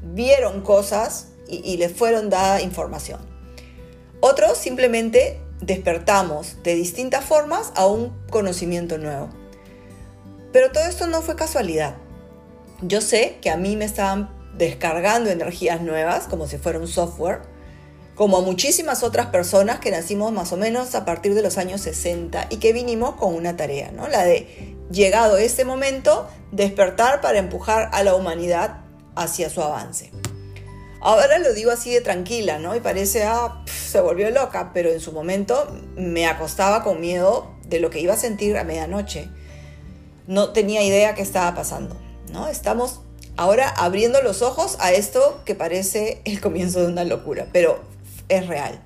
vieron 0.02 0.62
cosas 0.62 1.28
y, 1.48 1.58
y 1.58 1.78
les 1.78 1.94
fueron 1.94 2.30
dada 2.30 2.62
información. 2.62 3.20
Otros 4.22 4.58
simplemente 4.58 5.40
despertamos 5.62 6.58
de 6.64 6.76
distintas 6.76 7.24
formas 7.24 7.72
a 7.76 7.86
un 7.86 8.14
conocimiento 8.30 8.98
nuevo. 8.98 9.30
Pero 10.52 10.72
todo 10.72 10.86
esto 10.86 11.08
no 11.08 11.22
fue 11.22 11.36
casualidad. 11.36 11.96
Yo 12.82 13.02
sé 13.02 13.38
que 13.42 13.50
a 13.50 13.58
mí 13.58 13.76
me 13.76 13.86
estaban 13.86 14.30
descargando 14.58 15.30
energías 15.30 15.82
nuevas, 15.82 16.28
como 16.28 16.48
si 16.48 16.58
fuera 16.58 16.80
un 16.80 16.88
software, 16.88 17.42
como 18.16 18.42
muchísimas 18.42 19.04
otras 19.04 19.28
personas 19.28 19.80
que 19.80 19.92
nacimos 19.92 20.32
más 20.32 20.52
o 20.52 20.58
menos 20.58 20.96
a 20.96 21.06
partir 21.06 21.36
de 21.36 21.44
los 21.44 21.58
años 21.58 21.82
60 21.82 22.48
y 22.50 22.58
que 22.58 22.74
vinimos 22.74 23.16
con 23.16 23.36
una 23.36 23.56
tarea, 23.56 23.92
¿no? 23.92 24.08
La 24.08 24.24
de, 24.24 24.76
llegado 24.92 25.38
este 25.38 25.66
momento, 25.66 26.28
despertar 26.52 27.22
para 27.22 27.38
empujar 27.38 27.90
a 27.94 28.04
la 28.04 28.16
humanidad 28.16 28.82
hacia 29.16 29.50
su 29.50 29.62
avance. 29.62 30.12
Ahora 31.00 31.38
lo 31.40 31.54
digo 31.54 31.72
así 31.72 31.94
de 31.94 32.02
tranquila, 32.02 32.60
¿no? 32.60 32.76
Y 32.76 32.80
parece, 32.80 33.24
ah, 33.24 33.64
se 33.68 34.02
volvió 34.02 34.30
loca, 34.32 34.72
pero 34.74 34.90
en 34.90 35.00
su 35.00 35.12
momento 35.12 35.68
me 35.96 36.26
acostaba 36.26 36.84
con 36.84 37.00
miedo 37.00 37.52
de 37.68 37.80
lo 37.80 37.90
que 37.90 38.00
iba 38.00 38.14
a 38.14 38.18
sentir 38.18 38.58
a 38.58 38.64
medianoche. 38.64 39.30
No 40.26 40.52
tenía 40.54 40.84
idea 40.84 41.14
qué 41.14 41.22
estaba 41.22 41.56
pasando, 41.56 41.96
¿no? 42.32 42.48
Estamos 42.48 43.02
ahora 43.38 43.70
abriendo 43.70 44.22
los 44.22 44.42
ojos 44.42 44.78
a 44.80 44.92
esto 44.92 45.42
que 45.46 45.56
parece 45.56 46.22
el 46.26 46.42
comienzo 46.42 46.82
de 46.82 46.88
una 46.88 47.04
locura, 47.04 47.48
pero 47.54 47.80
es 48.28 48.48
real. 48.48 48.82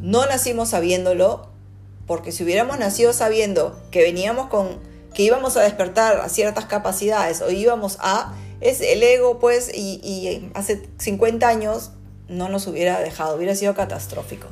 No 0.00 0.24
nacimos 0.26 0.70
sabiéndolo, 0.70 1.48
porque 2.06 2.32
si 2.32 2.44
hubiéramos 2.44 2.78
nacido 2.78 3.12
sabiendo 3.12 3.80
que 3.90 4.02
veníamos 4.02 4.48
con, 4.48 4.78
que 5.12 5.22
íbamos 5.22 5.56
a 5.56 5.62
despertar 5.62 6.20
a 6.20 6.28
ciertas 6.28 6.66
capacidades 6.66 7.40
o 7.42 7.50
íbamos 7.50 7.98
a, 8.00 8.34
es 8.64 8.80
el 8.80 9.02
ego, 9.02 9.38
pues, 9.38 9.70
y, 9.72 10.50
hace 10.54 10.82
50 10.98 11.46
años 11.46 11.92
no 12.28 12.48
nos 12.48 12.66
hubiera 12.66 12.98
dejado, 13.00 13.36
hubiera 13.36 13.54
sido 13.54 13.74
catastrófico. 13.74 14.48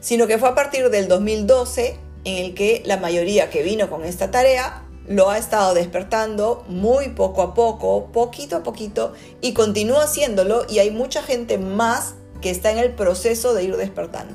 Sino 0.00 0.26
que 0.26 0.36
fue 0.36 0.48
a 0.48 0.54
partir 0.54 0.90
del 0.90 1.06
2012 1.06 1.96
en 2.24 2.44
el 2.44 2.54
que 2.54 2.82
la 2.84 2.96
mayoría 2.96 3.48
que 3.48 3.62
vino 3.62 3.88
con 3.88 4.04
esta 4.04 4.30
tarea 4.30 4.82
lo 5.06 5.30
ha 5.30 5.38
estado 5.38 5.74
despertando 5.74 6.64
muy 6.68 7.10
poco 7.10 7.42
a 7.42 7.54
poco, 7.54 8.10
poquito 8.12 8.56
a 8.56 8.62
poquito, 8.62 9.12
y 9.40 9.54
continúa 9.54 10.02
haciéndolo 10.04 10.66
y 10.68 10.80
hay 10.80 10.90
mucha 10.90 11.22
gente 11.22 11.56
más 11.56 12.14
que 12.42 12.50
está 12.50 12.72
en 12.72 12.78
el 12.78 12.92
proceso 12.92 13.54
de 13.54 13.64
ir 13.64 13.76
despertando. 13.76 14.34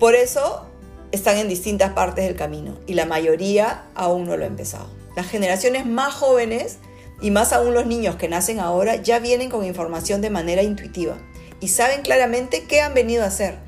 Por 0.00 0.14
eso 0.16 0.66
están 1.12 1.36
en 1.36 1.48
distintas 1.48 1.92
partes 1.92 2.24
del 2.24 2.36
camino 2.36 2.76
y 2.86 2.94
la 2.94 3.06
mayoría 3.06 3.84
aún 3.94 4.26
no 4.26 4.36
lo 4.36 4.44
ha 4.44 4.48
empezado. 4.48 4.88
Las 5.14 5.28
generaciones 5.28 5.86
más 5.86 6.12
jóvenes 6.12 6.78
y 7.20 7.30
más 7.30 7.52
aún 7.52 7.74
los 7.74 7.86
niños 7.86 8.16
que 8.16 8.28
nacen 8.28 8.60
ahora 8.60 8.96
ya 8.96 9.18
vienen 9.18 9.50
con 9.50 9.64
información 9.64 10.20
de 10.20 10.30
manera 10.30 10.62
intuitiva 10.62 11.16
y 11.60 11.68
saben 11.68 12.02
claramente 12.02 12.64
qué 12.64 12.80
han 12.80 12.94
venido 12.94 13.24
a 13.24 13.28
hacer. 13.28 13.58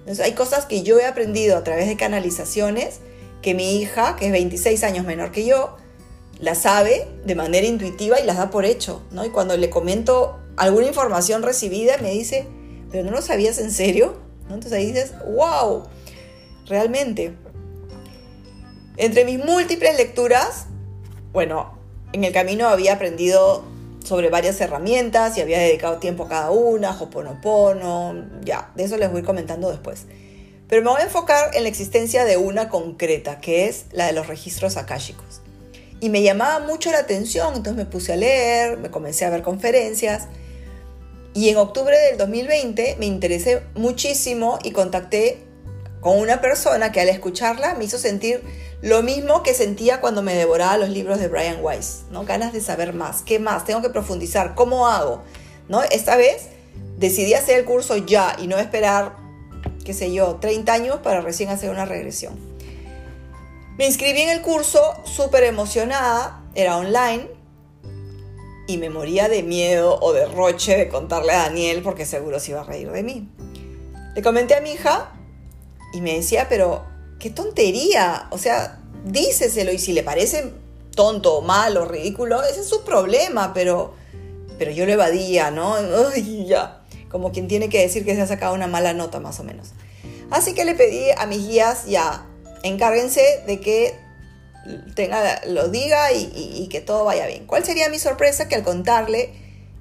Entonces, 0.00 0.24
hay 0.24 0.32
cosas 0.32 0.66
que 0.66 0.82
yo 0.82 0.98
he 0.98 1.06
aprendido 1.06 1.56
a 1.56 1.62
través 1.62 1.86
de 1.86 1.96
canalizaciones 1.96 3.00
que 3.42 3.54
mi 3.54 3.76
hija, 3.76 4.16
que 4.16 4.26
es 4.26 4.32
26 4.32 4.82
años 4.84 5.06
menor 5.06 5.30
que 5.30 5.46
yo, 5.46 5.76
la 6.40 6.54
sabe 6.54 7.06
de 7.24 7.34
manera 7.34 7.66
intuitiva 7.66 8.18
y 8.18 8.24
las 8.24 8.36
da 8.36 8.50
por 8.50 8.64
hecho, 8.64 9.02
¿no? 9.10 9.24
Y 9.24 9.30
cuando 9.30 9.56
le 9.56 9.70
comento 9.70 10.38
alguna 10.56 10.86
información 10.86 11.42
recibida, 11.42 11.96
me 11.98 12.10
dice, 12.10 12.46
pero 12.90 13.04
no 13.04 13.10
lo 13.10 13.22
sabías 13.22 13.58
en 13.58 13.70
serio, 13.70 14.18
entonces 14.42 14.72
ahí 14.72 14.86
dices, 14.86 15.14
wow, 15.26 15.84
realmente. 16.66 17.36
Entre 18.96 19.24
mis 19.24 19.42
múltiples 19.42 19.96
lecturas, 19.96 20.66
bueno, 21.32 21.78
en 22.12 22.24
el 22.24 22.32
camino 22.32 22.68
había 22.68 22.94
aprendido 22.94 23.64
sobre 24.04 24.30
varias 24.30 24.60
herramientas 24.60 25.36
y 25.36 25.40
había 25.40 25.58
dedicado 25.58 25.98
tiempo 25.98 26.24
a 26.24 26.28
cada 26.28 26.50
una, 26.50 26.98
Hoponopono, 26.98 28.24
ya, 28.42 28.70
de 28.74 28.84
eso 28.84 28.96
les 28.96 29.10
voy 29.12 29.22
comentando 29.22 29.70
después. 29.70 30.06
Pero 30.68 30.82
me 30.82 30.90
voy 30.90 31.00
a 31.00 31.04
enfocar 31.04 31.54
en 31.54 31.64
la 31.64 31.68
existencia 31.68 32.24
de 32.24 32.36
una 32.36 32.68
concreta, 32.68 33.40
que 33.40 33.66
es 33.66 33.86
la 33.92 34.06
de 34.06 34.12
los 34.12 34.28
registros 34.28 34.76
akáshicos. 34.76 35.42
Y 36.00 36.08
me 36.08 36.22
llamaba 36.22 36.64
mucho 36.64 36.90
la 36.92 36.98
atención, 36.98 37.48
entonces 37.48 37.74
me 37.74 37.84
puse 37.84 38.12
a 38.12 38.16
leer, 38.16 38.78
me 38.78 38.90
comencé 38.90 39.24
a 39.24 39.30
ver 39.30 39.42
conferencias 39.42 40.28
y 41.34 41.48
en 41.48 41.58
octubre 41.58 41.96
del 41.96 42.18
2020 42.18 42.96
me 42.98 43.06
interesé 43.06 43.62
muchísimo 43.74 44.58
y 44.64 44.72
contacté 44.72 45.44
con 46.00 46.18
una 46.18 46.40
persona 46.40 46.92
que 46.92 47.00
al 47.00 47.08
escucharla 47.08 47.74
me 47.74 47.84
hizo 47.84 47.98
sentir 47.98 48.42
lo 48.82 49.02
mismo 49.02 49.42
que 49.42 49.52
sentía 49.52 50.00
cuando 50.00 50.22
me 50.22 50.34
devoraba 50.34 50.78
los 50.78 50.88
libros 50.88 51.18
de 51.20 51.28
Brian 51.28 51.58
Weiss, 51.60 52.02
¿no? 52.10 52.24
Ganas 52.24 52.52
de 52.52 52.60
saber 52.60 52.94
más, 52.94 53.22
qué 53.22 53.38
más, 53.38 53.64
tengo 53.64 53.82
que 53.82 53.90
profundizar, 53.90 54.54
cómo 54.54 54.88
hago, 54.88 55.22
¿no? 55.68 55.82
Esta 55.82 56.16
vez 56.16 56.48
decidí 56.96 57.34
hacer 57.34 57.58
el 57.58 57.64
curso 57.66 57.96
ya 57.98 58.36
y 58.38 58.46
no 58.46 58.58
esperar, 58.58 59.16
qué 59.84 59.92
sé 59.92 60.12
yo, 60.12 60.36
30 60.36 60.72
años 60.72 60.98
para 61.02 61.20
recién 61.20 61.50
hacer 61.50 61.70
una 61.70 61.84
regresión. 61.84 62.38
Me 63.76 63.86
inscribí 63.86 64.20
en 64.20 64.30
el 64.30 64.40
curso 64.40 64.80
súper 65.04 65.44
emocionada, 65.44 66.42
era 66.54 66.76
online, 66.76 67.28
y 68.66 68.78
me 68.78 68.88
moría 68.88 69.28
de 69.28 69.42
miedo 69.42 69.98
o 70.00 70.12
de 70.12 70.26
roche 70.26 70.76
de 70.76 70.88
contarle 70.88 71.32
a 71.32 71.44
Daniel 71.44 71.82
porque 71.82 72.06
seguro 72.06 72.38
se 72.38 72.52
iba 72.52 72.60
a 72.60 72.64
reír 72.64 72.90
de 72.90 73.02
mí. 73.02 73.28
Le 74.14 74.22
comenté 74.22 74.54
a 74.54 74.60
mi 74.60 74.72
hija 74.72 75.12
y 75.92 76.00
me 76.00 76.14
decía, 76.14 76.46
pero 76.48 76.84
qué 77.18 77.30
tontería, 77.30 78.28
o 78.30 78.38
sea, 78.38 78.80
díceselo 79.04 79.72
y 79.72 79.78
si 79.78 79.92
le 79.92 80.02
parece 80.02 80.52
tonto 80.94 81.36
o 81.36 81.42
malo, 81.42 81.84
ridículo, 81.84 82.42
ese 82.42 82.60
es 82.60 82.68
su 82.68 82.82
problema, 82.84 83.52
pero, 83.54 83.94
pero 84.58 84.70
yo 84.70 84.86
lo 84.86 84.92
evadía, 84.92 85.50
¿no? 85.50 85.76
ya, 86.46 86.82
como 87.10 87.32
quien 87.32 87.48
tiene 87.48 87.68
que 87.68 87.80
decir 87.80 88.04
que 88.04 88.14
se 88.14 88.22
ha 88.22 88.26
sacado 88.26 88.54
una 88.54 88.66
mala 88.66 88.92
nota 88.92 89.20
más 89.20 89.40
o 89.40 89.44
menos. 89.44 89.68
Así 90.30 90.54
que 90.54 90.64
le 90.64 90.74
pedí 90.74 91.10
a 91.16 91.26
mis 91.26 91.46
guías, 91.48 91.86
ya, 91.86 92.26
encárguense 92.62 93.42
de 93.46 93.60
que 93.60 93.94
tenga, 94.94 95.40
lo 95.46 95.68
diga 95.68 96.12
y, 96.12 96.68
que 96.68 96.80
todo 96.80 97.04
vaya 97.04 97.26
bien. 97.26 97.46
¿Cuál 97.46 97.64
sería 97.64 97.88
mi 97.88 97.98
sorpresa? 97.98 98.48
Que 98.48 98.54
al 98.54 98.62
contarle 98.62 99.32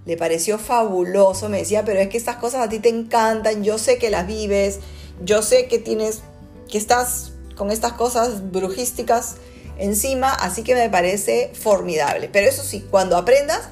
le 0.05 0.17
pareció 0.17 0.57
fabuloso, 0.57 1.49
me 1.49 1.59
decía, 1.59 1.85
pero 1.85 1.99
es 1.99 2.09
que 2.09 2.17
estas 2.17 2.37
cosas 2.37 2.65
a 2.65 2.69
ti 2.69 2.79
te 2.79 2.89
encantan, 2.89 3.63
yo 3.63 3.77
sé 3.77 3.97
que 3.97 4.09
las 4.09 4.25
vives, 4.25 4.79
yo 5.23 5.41
sé 5.41 5.67
que 5.67 5.79
tienes, 5.79 6.21
que 6.69 6.77
estás 6.77 7.31
con 7.55 7.71
estas 7.71 7.93
cosas 7.93 8.51
brujísticas 8.51 9.35
encima, 9.77 10.33
así 10.33 10.63
que 10.63 10.75
me 10.75 10.89
parece 10.89 11.51
formidable. 11.53 12.29
Pero 12.31 12.47
eso 12.47 12.63
sí, 12.63 12.85
cuando 12.89 13.17
aprendas, 13.17 13.69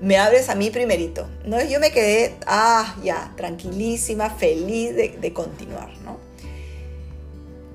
me 0.00 0.18
abres 0.18 0.48
a 0.48 0.54
mí 0.54 0.70
primerito. 0.70 1.28
¿no? 1.44 1.62
Yo 1.62 1.80
me 1.80 1.90
quedé, 1.90 2.36
ah, 2.46 2.96
ya, 3.02 3.32
tranquilísima, 3.36 4.30
feliz 4.30 4.94
de, 4.94 5.16
de 5.20 5.32
continuar, 5.32 5.90
¿no? 6.04 6.18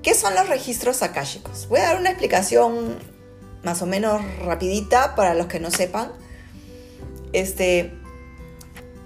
¿Qué 0.02 0.14
son 0.14 0.34
los 0.34 0.48
registros 0.48 1.02
akáshicos? 1.02 1.68
Voy 1.68 1.78
a 1.78 1.84
dar 1.84 2.00
una 2.00 2.10
explicación 2.10 2.98
más 3.62 3.82
o 3.82 3.86
menos 3.86 4.20
rapidita 4.44 5.14
para 5.14 5.34
los 5.34 5.46
que 5.46 5.60
no 5.60 5.70
sepan. 5.70 6.10
Este, 7.32 7.92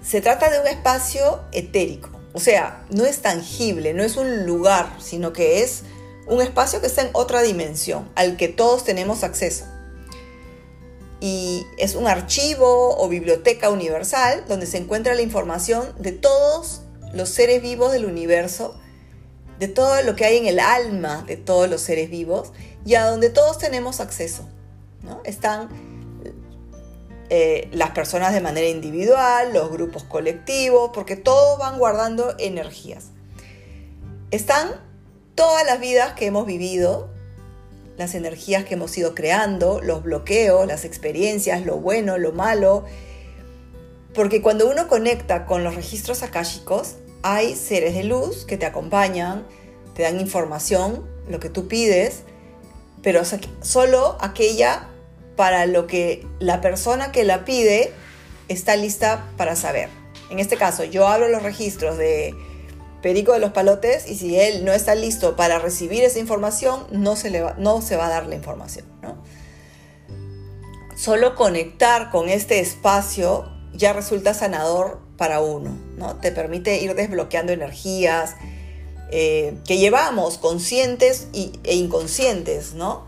se 0.01 0.21
trata 0.21 0.49
de 0.49 0.59
un 0.59 0.67
espacio 0.67 1.41
etérico, 1.51 2.09
o 2.37 2.39
sea, 2.39 2.85
no 2.91 3.07
es 3.07 3.23
tangible, 3.23 3.95
no 3.95 4.03
es 4.03 4.15
un 4.15 4.45
lugar, 4.45 4.95
sino 4.99 5.33
que 5.33 5.63
es 5.63 5.81
un 6.27 6.39
espacio 6.39 6.81
que 6.81 6.85
está 6.85 7.01
en 7.01 7.09
otra 7.13 7.41
dimensión, 7.41 8.07
al 8.13 8.37
que 8.37 8.47
todos 8.47 8.83
tenemos 8.83 9.23
acceso. 9.23 9.65
Y 11.19 11.65
es 11.79 11.95
un 11.95 12.05
archivo 12.05 12.95
o 12.95 13.09
biblioteca 13.09 13.71
universal 13.71 14.45
donde 14.47 14.67
se 14.67 14.77
encuentra 14.77 15.15
la 15.15 15.23
información 15.23 15.95
de 15.97 16.11
todos 16.11 16.81
los 17.11 17.29
seres 17.29 17.59
vivos 17.63 17.91
del 17.91 18.05
universo 18.05 18.79
de 19.57 19.67
todo 19.67 19.99
lo 20.03 20.15
que 20.15 20.25
hay 20.25 20.37
en 20.37 20.45
el 20.45 20.59
alma 20.59 21.23
de 21.25 21.37
todos 21.37 21.67
los 21.67 21.81
seres 21.81 22.11
vivos 22.11 22.51
y 22.85 22.93
a 22.93 23.07
donde 23.07 23.31
todos 23.31 23.57
tenemos 23.57 23.99
acceso. 23.99 24.47
¿no? 25.01 25.21
Están 25.25 25.69
eh, 27.29 27.67
las 27.71 27.91
personas 27.91 28.33
de 28.33 28.41
manera 28.41 28.67
individual, 28.67 29.51
los 29.53 29.69
grupos 29.69 30.03
colectivos, 30.03 30.91
porque 30.93 31.15
todos 31.15 31.59
van 31.59 31.77
guardando 31.77 32.35
energías. 32.39 33.07
Están 34.31 34.69
todas 35.35 35.65
las 35.65 35.79
vidas 35.79 36.13
que 36.13 36.25
hemos 36.25 36.45
vivido, 36.45 37.09
las 37.97 38.15
energías 38.15 38.63
que 38.63 38.75
hemos 38.75 38.97
ido 38.97 39.13
creando, 39.13 39.81
los 39.81 40.03
bloqueos, 40.03 40.67
las 40.67 40.85
experiencias, 40.85 41.65
lo 41.65 41.77
bueno, 41.77 42.17
lo 42.17 42.31
malo. 42.31 42.85
Porque 44.13 44.41
cuando 44.41 44.69
uno 44.69 44.87
conecta 44.87 45.45
con 45.45 45.63
los 45.63 45.75
registros 45.75 46.23
akáshicos, 46.23 46.95
hay 47.23 47.55
seres 47.55 47.93
de 47.93 48.03
luz 48.03 48.45
que 48.45 48.57
te 48.57 48.65
acompañan, 48.65 49.45
te 49.95 50.03
dan 50.03 50.19
información, 50.19 51.05
lo 51.27 51.39
que 51.39 51.49
tú 51.49 51.67
pides, 51.67 52.21
pero 53.01 53.23
solo 53.61 54.17
aquella 54.21 54.87
para 55.37 55.65
lo 55.65 55.87
que 55.87 56.27
la 56.39 56.59
persona 56.59 57.13
que 57.13 57.23
la 57.23 57.45
pide 57.45 57.93
está 58.49 58.75
lista 58.75 59.29
para 59.37 59.55
saber. 59.55 59.87
En 60.29 60.39
este 60.39 60.57
caso, 60.57 60.83
yo 60.83 61.07
abro 61.07 61.29
los 61.29 61.43
registros 61.43 61.97
de 61.97 62.35
Perico 63.01 63.31
de 63.31 63.39
los 63.39 63.51
Palotes 63.51 64.09
y 64.09 64.15
si 64.15 64.37
él 64.37 64.65
no 64.65 64.73
está 64.73 64.95
listo 64.95 65.37
para 65.37 65.59
recibir 65.59 66.03
esa 66.03 66.19
información, 66.19 66.85
no 66.91 67.15
se, 67.15 67.29
le 67.29 67.41
va, 67.41 67.55
no 67.57 67.81
se 67.81 67.95
va 67.95 68.07
a 68.07 68.09
dar 68.09 68.25
la 68.25 68.35
información. 68.35 68.85
Solo 70.97 71.35
conectar 71.35 72.09
con 72.09 72.27
este 72.27 72.59
espacio 72.59 73.49
ya 73.73 73.93
resulta 73.93 74.33
sanador 74.33 74.99
para 75.15 75.39
uno, 75.39 75.77
¿no? 75.95 76.15
Te 76.17 76.31
permite 76.31 76.81
ir 76.81 76.95
desbloqueando 76.95 77.53
energías 77.53 78.35
eh, 79.11 79.55
que 79.65 79.77
llevamos 79.77 80.39
conscientes 80.39 81.27
e 81.33 81.75
inconscientes, 81.75 82.73
¿no? 82.73 83.05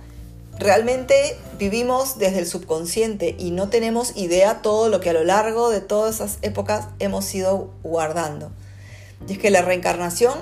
Realmente 0.59 1.37
vivimos 1.57 2.19
desde 2.19 2.39
el 2.39 2.45
subconsciente 2.45 3.33
y 3.39 3.51
no 3.51 3.69
tenemos 3.69 4.17
idea 4.17 4.61
todo 4.61 4.89
lo 4.89 4.99
que 4.99 5.11
a 5.11 5.13
lo 5.13 5.23
largo 5.23 5.69
de 5.69 5.79
todas 5.79 6.15
esas 6.15 6.37
épocas 6.41 6.87
hemos 6.99 7.33
ido 7.33 7.71
guardando. 7.81 8.51
Y 9.25 9.33
es 9.33 9.39
que 9.39 9.51
la 9.51 9.61
reencarnación 9.61 10.33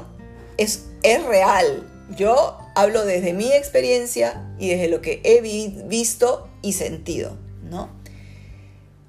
es, 0.57 0.85
es 1.03 1.23
real. 1.23 1.87
Yo 2.15 2.57
hablo 2.73 3.05
desde 3.05 3.33
mi 3.33 3.51
experiencia 3.53 4.43
y 4.57 4.69
desde 4.69 4.87
lo 4.87 5.01
que 5.01 5.21
he 5.23 5.41
visto 5.41 6.47
y 6.63 6.73
sentido, 6.73 7.37
¿no? 7.69 7.89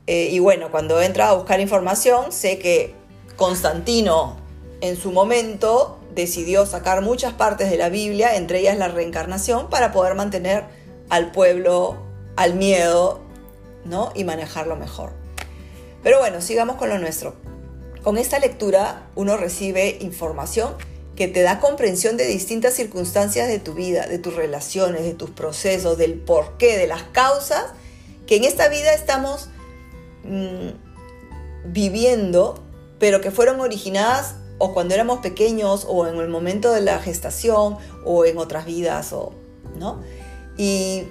Eh, 0.06 0.28
y 0.30 0.40
bueno, 0.40 0.70
cuando 0.70 1.00
entra 1.00 1.30
a 1.30 1.34
buscar 1.34 1.58
información, 1.60 2.32
sé 2.32 2.58
que 2.58 2.94
Constantino 3.36 4.36
en 4.82 4.96
su 4.96 5.10
momento 5.10 5.98
decidió 6.14 6.66
sacar 6.66 7.00
muchas 7.00 7.32
partes 7.32 7.70
de 7.70 7.78
la 7.78 7.88
Biblia, 7.88 8.36
entre 8.36 8.60
ellas 8.60 8.76
la 8.76 8.88
reencarnación, 8.88 9.70
para 9.70 9.92
poder 9.92 10.14
mantener 10.14 10.64
al 11.08 11.32
pueblo 11.32 12.08
al 12.38 12.54
miedo 12.54 13.20
¿no? 13.84 14.12
y 14.14 14.22
manejarlo 14.22 14.76
mejor. 14.76 15.10
Pero 16.04 16.20
bueno, 16.20 16.40
sigamos 16.40 16.76
con 16.76 16.88
lo 16.88 16.98
nuestro. 16.98 17.34
Con 18.04 18.16
esta 18.16 18.38
lectura 18.38 19.08
uno 19.16 19.36
recibe 19.36 19.98
información 20.00 20.74
que 21.16 21.26
te 21.26 21.42
da 21.42 21.58
comprensión 21.58 22.16
de 22.16 22.26
distintas 22.26 22.74
circunstancias 22.74 23.48
de 23.48 23.58
tu 23.58 23.74
vida, 23.74 24.06
de 24.06 24.20
tus 24.20 24.34
relaciones, 24.34 25.02
de 25.02 25.14
tus 25.14 25.30
procesos, 25.30 25.98
del 25.98 26.14
porqué, 26.14 26.78
de 26.78 26.86
las 26.86 27.02
causas 27.02 27.64
que 28.28 28.36
en 28.36 28.44
esta 28.44 28.68
vida 28.68 28.92
estamos 28.92 29.48
mm, 30.22 30.68
viviendo, 31.72 32.62
pero 33.00 33.20
que 33.20 33.32
fueron 33.32 33.58
originadas 33.58 34.36
o 34.58 34.72
cuando 34.74 34.94
éramos 34.94 35.18
pequeños 35.18 35.86
o 35.88 36.06
en 36.06 36.18
el 36.18 36.28
momento 36.28 36.70
de 36.70 36.82
la 36.82 37.00
gestación 37.00 37.78
o 38.04 38.24
en 38.24 38.38
otras 38.38 38.64
vidas 38.64 39.12
o 39.12 39.32
no 39.76 40.00
y 40.58 41.04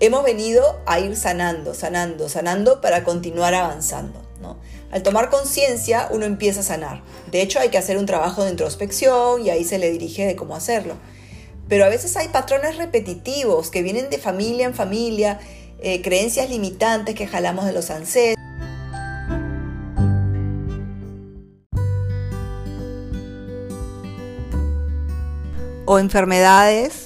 hemos 0.00 0.24
venido 0.24 0.80
a 0.86 0.98
ir 0.98 1.14
sanando 1.14 1.74
sanando 1.74 2.28
sanando 2.28 2.80
para 2.80 3.04
continuar 3.04 3.54
avanzando 3.54 4.20
¿no? 4.40 4.56
al 4.90 5.02
tomar 5.02 5.30
conciencia 5.30 6.08
uno 6.10 6.26
empieza 6.26 6.60
a 6.60 6.64
sanar. 6.64 7.02
De 7.30 7.40
hecho 7.40 7.58
hay 7.60 7.70
que 7.70 7.78
hacer 7.78 7.96
un 7.96 8.04
trabajo 8.04 8.44
de 8.44 8.50
introspección 8.50 9.44
y 9.44 9.50
ahí 9.50 9.64
se 9.64 9.78
le 9.78 9.90
dirige 9.90 10.26
de 10.26 10.36
cómo 10.36 10.54
hacerlo. 10.54 10.96
Pero 11.68 11.86
a 11.86 11.88
veces 11.88 12.14
hay 12.18 12.28
patrones 12.28 12.76
repetitivos 12.76 13.70
que 13.70 13.82
vienen 13.82 14.10
de 14.10 14.18
familia 14.18 14.66
en 14.66 14.74
familia 14.74 15.40
eh, 15.80 16.02
creencias 16.02 16.50
limitantes 16.50 17.14
que 17.14 17.26
jalamos 17.26 17.64
de 17.64 17.72
los 17.72 17.90
ancestros. 17.90 18.36
O 25.86 25.98
enfermedades 25.98 27.01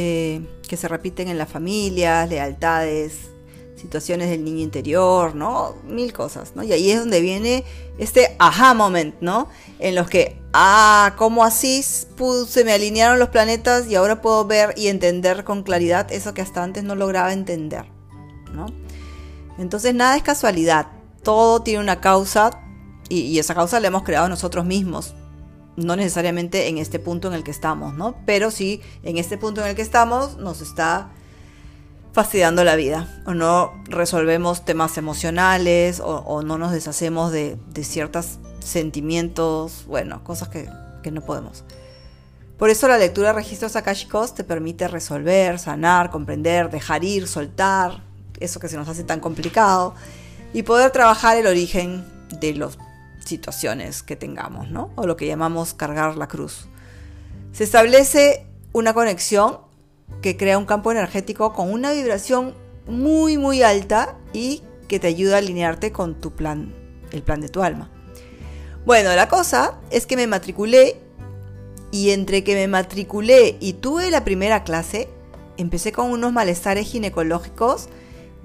eh, 0.00 0.46
que 0.68 0.76
se 0.76 0.86
repiten 0.86 1.26
en 1.26 1.38
las 1.38 1.48
familias, 1.48 2.28
lealtades, 2.28 3.30
situaciones 3.74 4.30
del 4.30 4.44
niño 4.44 4.60
interior, 4.60 5.34
¿no? 5.34 5.74
Mil 5.88 6.12
cosas, 6.12 6.52
¿no? 6.54 6.62
Y 6.62 6.72
ahí 6.72 6.92
es 6.92 7.00
donde 7.00 7.20
viene 7.20 7.64
este 7.98 8.36
aha 8.38 8.74
moment, 8.74 9.16
¿no? 9.20 9.48
En 9.80 9.96
los 9.96 10.08
que, 10.08 10.40
ah, 10.52 11.16
¿cómo 11.18 11.42
así 11.42 11.82
se 11.82 12.64
me 12.64 12.72
alinearon 12.72 13.18
los 13.18 13.30
planetas 13.30 13.88
y 13.88 13.96
ahora 13.96 14.22
puedo 14.22 14.44
ver 14.44 14.72
y 14.76 14.86
entender 14.86 15.42
con 15.42 15.64
claridad 15.64 16.12
eso 16.12 16.32
que 16.32 16.42
hasta 16.42 16.62
antes 16.62 16.84
no 16.84 16.94
lograba 16.94 17.32
entender, 17.32 17.86
¿no? 18.52 18.66
Entonces 19.58 19.96
nada 19.96 20.16
es 20.16 20.22
casualidad, 20.22 20.92
todo 21.24 21.62
tiene 21.62 21.80
una 21.80 22.00
causa 22.00 22.60
y, 23.08 23.22
y 23.22 23.40
esa 23.40 23.56
causa 23.56 23.80
la 23.80 23.88
hemos 23.88 24.04
creado 24.04 24.28
nosotros 24.28 24.64
mismos, 24.64 25.16
no 25.78 25.96
necesariamente 25.96 26.68
en 26.68 26.78
este 26.78 26.98
punto 26.98 27.28
en 27.28 27.34
el 27.34 27.44
que 27.44 27.50
estamos, 27.50 27.94
¿no? 27.94 28.16
Pero 28.26 28.50
sí, 28.50 28.82
en 29.02 29.16
este 29.16 29.38
punto 29.38 29.62
en 29.62 29.68
el 29.68 29.76
que 29.76 29.82
estamos 29.82 30.36
nos 30.36 30.60
está 30.60 31.10
fastidiando 32.12 32.64
la 32.64 32.74
vida, 32.74 33.22
o 33.26 33.34
no 33.34 33.72
resolvemos 33.84 34.64
temas 34.64 34.98
emocionales, 34.98 36.00
o, 36.04 36.42
no 36.42 36.58
nos 36.58 36.72
deshacemos 36.72 37.30
de, 37.30 37.56
ciertos 37.82 38.38
sentimientos, 38.58 39.84
bueno, 39.86 40.24
cosas 40.24 40.48
que, 40.48 40.68
que 41.02 41.12
no 41.12 41.20
podemos. 41.20 41.64
Por 42.58 42.70
eso 42.70 42.88
la 42.88 42.98
lectura 42.98 43.28
de 43.28 43.34
registros 43.34 43.76
akashicos 43.76 44.34
te 44.34 44.42
permite 44.42 44.88
resolver, 44.88 45.60
sanar, 45.60 46.10
comprender, 46.10 46.70
dejar 46.70 47.04
ir, 47.04 47.28
soltar, 47.28 48.02
eso 48.40 48.58
que 48.58 48.68
se 48.68 48.76
nos 48.76 48.88
hace 48.88 49.04
tan 49.04 49.20
complicado, 49.20 49.94
y 50.52 50.64
poder 50.64 50.90
trabajar 50.90 51.36
el 51.36 51.46
origen 51.46 52.04
de 52.40 52.54
los 52.54 52.78
situaciones 53.28 54.02
que 54.02 54.16
tengamos, 54.16 54.70
¿no? 54.70 54.90
O 54.96 55.06
lo 55.06 55.16
que 55.16 55.26
llamamos 55.26 55.74
cargar 55.74 56.16
la 56.16 56.28
cruz. 56.28 56.66
Se 57.52 57.64
establece 57.64 58.46
una 58.72 58.94
conexión 58.94 59.58
que 60.22 60.36
crea 60.36 60.58
un 60.58 60.66
campo 60.66 60.90
energético 60.90 61.52
con 61.52 61.72
una 61.72 61.92
vibración 61.92 62.54
muy 62.86 63.36
muy 63.36 63.62
alta 63.62 64.16
y 64.32 64.62
que 64.88 64.98
te 64.98 65.06
ayuda 65.06 65.36
a 65.36 65.38
alinearte 65.38 65.92
con 65.92 66.14
tu 66.14 66.32
plan, 66.32 66.74
el 67.12 67.22
plan 67.22 67.40
de 67.40 67.48
tu 67.48 67.62
alma. 67.62 67.90
Bueno, 68.86 69.14
la 69.14 69.28
cosa 69.28 69.78
es 69.90 70.06
que 70.06 70.16
me 70.16 70.26
matriculé 70.26 71.00
y 71.90 72.10
entre 72.10 72.42
que 72.42 72.54
me 72.54 72.68
matriculé 72.68 73.56
y 73.60 73.74
tuve 73.74 74.10
la 74.10 74.24
primera 74.24 74.64
clase, 74.64 75.08
empecé 75.58 75.92
con 75.92 76.10
unos 76.10 76.32
malestares 76.32 76.88
ginecológicos 76.88 77.88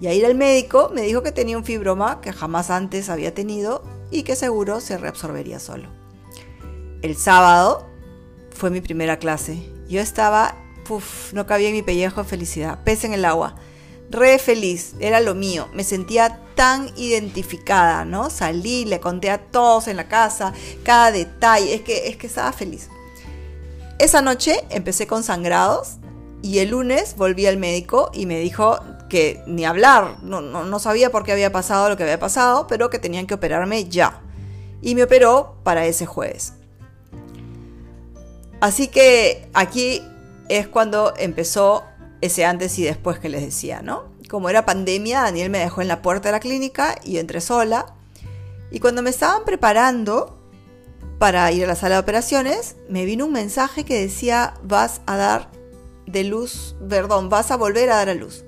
y 0.02 0.08
a 0.08 0.14
ir 0.14 0.26
al 0.26 0.36
médico 0.36 0.92
me 0.94 1.04
dijo 1.04 1.24
que 1.24 1.32
tenía 1.32 1.58
un 1.58 1.64
fibroma 1.64 2.20
que 2.20 2.34
jamás 2.34 2.70
antes 2.70 3.10
había 3.10 3.34
tenido 3.34 3.84
y 4.14 4.24
que 4.24 4.36
seguro 4.36 4.80
se 4.80 4.98
reabsorbería 4.98 5.60
solo. 5.60 5.90
El 7.02 7.18
sábado 7.18 7.90
fue 8.52 8.70
mi 8.70 8.80
primera 8.80 9.18
clase. 9.18 9.70
Yo 9.90 10.00
estaba, 10.00 10.56
puff, 10.86 11.34
no 11.34 11.46
cabía 11.48 11.70
en 11.70 11.74
mi 11.74 11.82
pellejo 11.82 12.24
de 12.24 12.30
felicidad, 12.30 12.84
pez 12.84 13.04
en 13.04 13.14
el 13.14 13.26
agua. 13.26 13.56
Re 14.10 14.38
feliz, 14.38 14.94
era 15.00 15.20
lo 15.20 15.34
mío. 15.34 15.68
Me 15.74 15.84
sentía 15.84 16.40
tan 16.56 16.92
identificada, 16.96 18.06
¿no? 18.06 18.30
Salí, 18.30 18.86
le 18.86 19.00
conté 19.00 19.32
a 19.32 19.40
todos 19.40 19.88
en 19.88 19.98
la 19.98 20.08
casa, 20.08 20.54
cada 20.84 21.12
detalle, 21.12 21.74
es 21.74 21.82
que, 21.82 22.08
es 22.08 22.16
que 22.16 22.28
estaba 22.28 22.54
feliz. 22.54 22.90
Esa 23.98 24.22
noche 24.22 24.64
empecé 24.70 25.08
con 25.08 25.24
sangrados 25.24 25.98
y 26.44 26.60
el 26.60 26.70
lunes 26.70 27.16
volví 27.16 27.48
al 27.48 27.58
médico 27.58 28.12
y 28.14 28.28
me 28.28 28.40
dijo 28.40 28.80
ni 29.46 29.66
hablar, 29.66 30.18
no, 30.24 30.80
sabía 30.80 31.12
por 31.12 31.24
qué 31.24 31.32
había 31.32 31.52
pasado 31.52 31.90
lo 31.90 31.98
que 31.98 32.04
había 32.04 32.20
pasado, 32.20 32.68
pero 32.68 32.90
que 32.90 33.00
tenían 33.00 33.28
que 33.28 33.34
operarme 33.34 33.86
ya. 33.86 34.22
Y 34.82 34.96
me 34.96 35.04
operó 35.04 35.56
para 35.64 35.86
ese 35.86 36.06
jueves. 36.06 36.54
Así 38.60 38.88
que 38.88 39.48
aquí 39.54 40.02
es 40.50 40.68
cuando 40.68 41.14
empezó 41.18 41.84
ese 42.22 42.46
antes 42.46 42.78
y 42.80 42.84
después 42.84 43.20
que 43.20 43.30
les 43.30 43.42
decía, 43.42 43.82
¿no? 43.82 44.06
Como 44.30 44.50
era 44.50 44.66
pandemia, 44.66 45.22
Daniel 45.22 45.50
me 45.50 45.60
dejó 45.60 45.82
en 45.82 45.88
la 45.88 46.02
puerta 46.02 46.30
de 46.30 46.34
la 46.34 46.40
clínica 46.40 46.96
y 47.04 47.18
entré 47.18 47.42
sola. 47.42 47.94
Y 48.72 48.80
cuando 48.80 49.02
me 49.02 49.10
estaban 49.10 49.44
preparando 49.46 50.40
para 51.20 51.52
ir 51.52 51.66
a 51.66 51.68
la 51.68 51.76
sala 51.76 51.96
de 51.96 52.02
operaciones, 52.02 52.76
me 52.90 53.06
vino 53.06 53.26
un 53.26 53.34
mensaje 53.34 53.84
que 53.84 54.00
decía, 54.00 54.56
vas 54.64 55.02
a 55.06 55.18
dar 55.18 55.50
de 56.06 56.24
luz, 56.24 56.76
perdón, 56.90 57.30
vas 57.30 57.52
a 57.52 57.58
volver 57.58 57.90
a 57.90 57.98
dar 57.98 58.10
a 58.10 58.14
luz. 58.14 58.44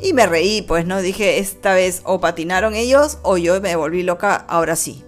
Y 0.00 0.12
me 0.12 0.26
reí, 0.26 0.62
pues, 0.62 0.86
¿no? 0.86 1.02
Dije, 1.02 1.38
esta 1.38 1.74
vez 1.74 2.02
o 2.04 2.20
patinaron 2.20 2.74
ellos 2.74 3.18
o 3.22 3.36
yo 3.36 3.60
me 3.60 3.74
volví 3.76 4.02
loca, 4.02 4.36
ahora 4.48 4.76
sí. 4.76 5.04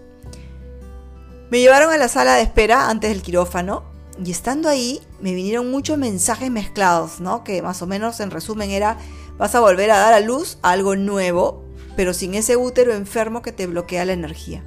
Me 1.50 1.60
llevaron 1.60 1.92
a 1.92 1.96
la 1.96 2.08
sala 2.08 2.34
de 2.34 2.42
espera 2.42 2.90
antes 2.90 3.10
del 3.10 3.22
quirófano 3.22 3.84
y 4.24 4.30
estando 4.30 4.68
ahí 4.68 5.00
me 5.20 5.34
vinieron 5.34 5.70
muchos 5.70 5.98
mensajes 5.98 6.50
mezclados, 6.50 7.20
¿no? 7.20 7.44
Que 7.44 7.62
más 7.62 7.82
o 7.82 7.86
menos 7.86 8.20
en 8.20 8.30
resumen 8.30 8.70
era, 8.70 8.98
vas 9.38 9.54
a 9.54 9.60
volver 9.60 9.90
a 9.90 9.98
dar 9.98 10.12
a 10.12 10.20
luz 10.20 10.58
algo 10.62 10.96
nuevo, 10.96 11.64
pero 11.96 12.14
sin 12.14 12.34
ese 12.34 12.56
útero 12.56 12.92
enfermo 12.92 13.42
que 13.42 13.52
te 13.52 13.66
bloquea 13.66 14.04
la 14.04 14.12
energía. 14.12 14.64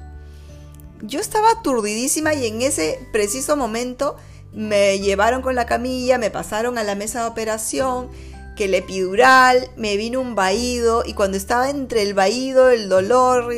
Yo 1.02 1.20
estaba 1.20 1.50
aturdidísima 1.50 2.34
y 2.34 2.46
en 2.46 2.62
ese 2.62 2.98
preciso 3.12 3.56
momento 3.56 4.16
me 4.52 4.98
llevaron 5.00 5.42
con 5.42 5.54
la 5.54 5.66
camilla, 5.66 6.18
me 6.18 6.30
pasaron 6.30 6.78
a 6.78 6.84
la 6.84 6.94
mesa 6.94 7.22
de 7.22 7.28
operación, 7.28 8.08
que 8.56 8.66
el 8.66 8.74
epidural, 8.74 9.68
me 9.76 9.96
vino 9.96 10.20
un 10.20 10.34
vaído 10.34 11.02
y 11.04 11.14
cuando 11.14 11.36
estaba 11.36 11.70
entre 11.70 12.02
el 12.02 12.14
vaído, 12.14 12.70
el 12.70 12.88
dolor, 12.88 13.52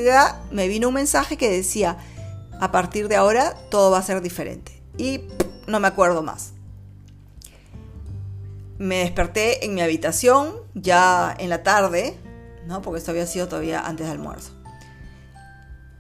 me 0.51 0.69
vino 0.69 0.89
un 0.89 0.95
mensaje 0.95 1.37
que 1.37 1.51
decía, 1.51 1.99
a 2.61 2.73
partir 2.73 3.09
de 3.09 3.17
ahora 3.17 3.55
todo 3.71 3.91
va 3.91 3.99
a 3.99 4.03
ser 4.03 4.23
diferente. 4.23 4.83
Y 4.97 5.23
no 5.67 5.81
me 5.81 5.89
acuerdo 5.89 6.23
más. 6.23 6.53
Me 8.79 8.99
desperté 8.99 9.65
en 9.65 9.75
mi 9.75 9.83
habitación 9.83 10.55
ya 10.75 11.35
en 11.39 11.51
la 11.51 11.63
tarde, 11.63 12.19
¿no? 12.67 12.83
Porque 12.83 12.99
esto 12.99 13.11
había 13.11 13.27
sido 13.27 13.49
todavía 13.49 13.81
antes 13.81 14.07
del 14.07 14.19
almuerzo. 14.19 14.53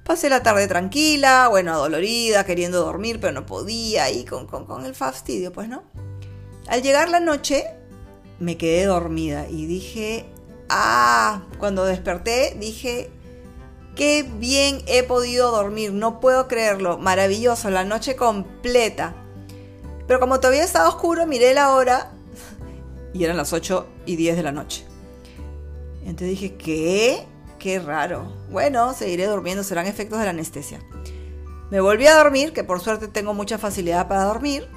Pasé 0.04 0.30
la 0.30 0.42
tarde 0.42 0.68
tranquila, 0.68 1.48
bueno, 1.48 1.72
adolorida, 1.72 2.44
queriendo 2.44 2.80
dormir, 2.80 3.18
pero 3.20 3.32
no 3.32 3.44
podía, 3.44 4.10
y 4.10 4.24
con, 4.24 4.46
con, 4.46 4.64
con 4.64 4.86
el 4.86 4.94
fastidio, 4.94 5.52
pues, 5.52 5.68
¿no? 5.68 5.82
Al 6.68 6.82
llegar 6.82 7.08
la 7.08 7.18
noche, 7.18 7.64
me 8.38 8.56
quedé 8.56 8.84
dormida 8.84 9.48
y 9.48 9.66
dije, 9.66 10.26
ah, 10.68 11.42
cuando 11.58 11.84
desperté 11.84 12.56
dije, 12.58 13.10
qué 13.94 14.24
bien 14.38 14.82
he 14.86 15.02
podido 15.02 15.50
dormir, 15.50 15.92
no 15.92 16.20
puedo 16.20 16.48
creerlo, 16.48 16.98
maravilloso, 16.98 17.70
la 17.70 17.84
noche 17.84 18.16
completa. 18.16 19.14
Pero 20.06 20.20
como 20.20 20.38
todavía 20.38 20.64
estaba 20.64 20.88
oscuro, 20.88 21.26
miré 21.26 21.54
la 21.54 21.72
hora 21.72 22.12
y 23.12 23.24
eran 23.24 23.36
las 23.36 23.52
8 23.52 23.86
y 24.06 24.16
10 24.16 24.36
de 24.36 24.42
la 24.42 24.52
noche. 24.52 24.84
Entonces 26.02 26.28
dije, 26.28 26.54
¿qué? 26.56 27.26
Qué 27.58 27.80
raro. 27.80 28.32
Bueno, 28.50 28.92
seguiré 28.94 29.26
durmiendo, 29.26 29.64
serán 29.64 29.86
efectos 29.86 30.18
de 30.18 30.26
la 30.26 30.30
anestesia. 30.30 30.80
Me 31.70 31.80
volví 31.80 32.06
a 32.06 32.16
dormir, 32.16 32.52
que 32.52 32.62
por 32.62 32.80
suerte 32.80 33.08
tengo 33.08 33.34
mucha 33.34 33.58
facilidad 33.58 34.06
para 34.06 34.24
dormir. 34.24 34.68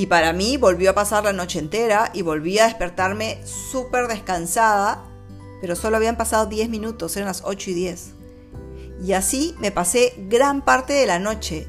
Y 0.00 0.06
para 0.06 0.32
mí 0.32 0.56
volvió 0.56 0.90
a 0.90 0.94
pasar 0.94 1.24
la 1.24 1.34
noche 1.34 1.58
entera 1.58 2.10
y 2.14 2.22
volví 2.22 2.58
a 2.58 2.64
despertarme 2.64 3.38
súper 3.44 4.08
descansada 4.08 5.04
pero 5.60 5.76
solo 5.76 5.96
habían 5.96 6.16
pasado 6.16 6.46
10 6.46 6.68
minutos, 6.68 7.16
eran 7.16 7.28
las 7.28 7.42
8 7.44 7.70
y 7.70 7.74
10. 7.74 8.12
Y 9.04 9.12
así 9.12 9.54
me 9.60 9.70
pasé 9.70 10.14
gran 10.28 10.62
parte 10.64 10.92
de 10.92 11.06
la 11.06 11.18
noche, 11.18 11.68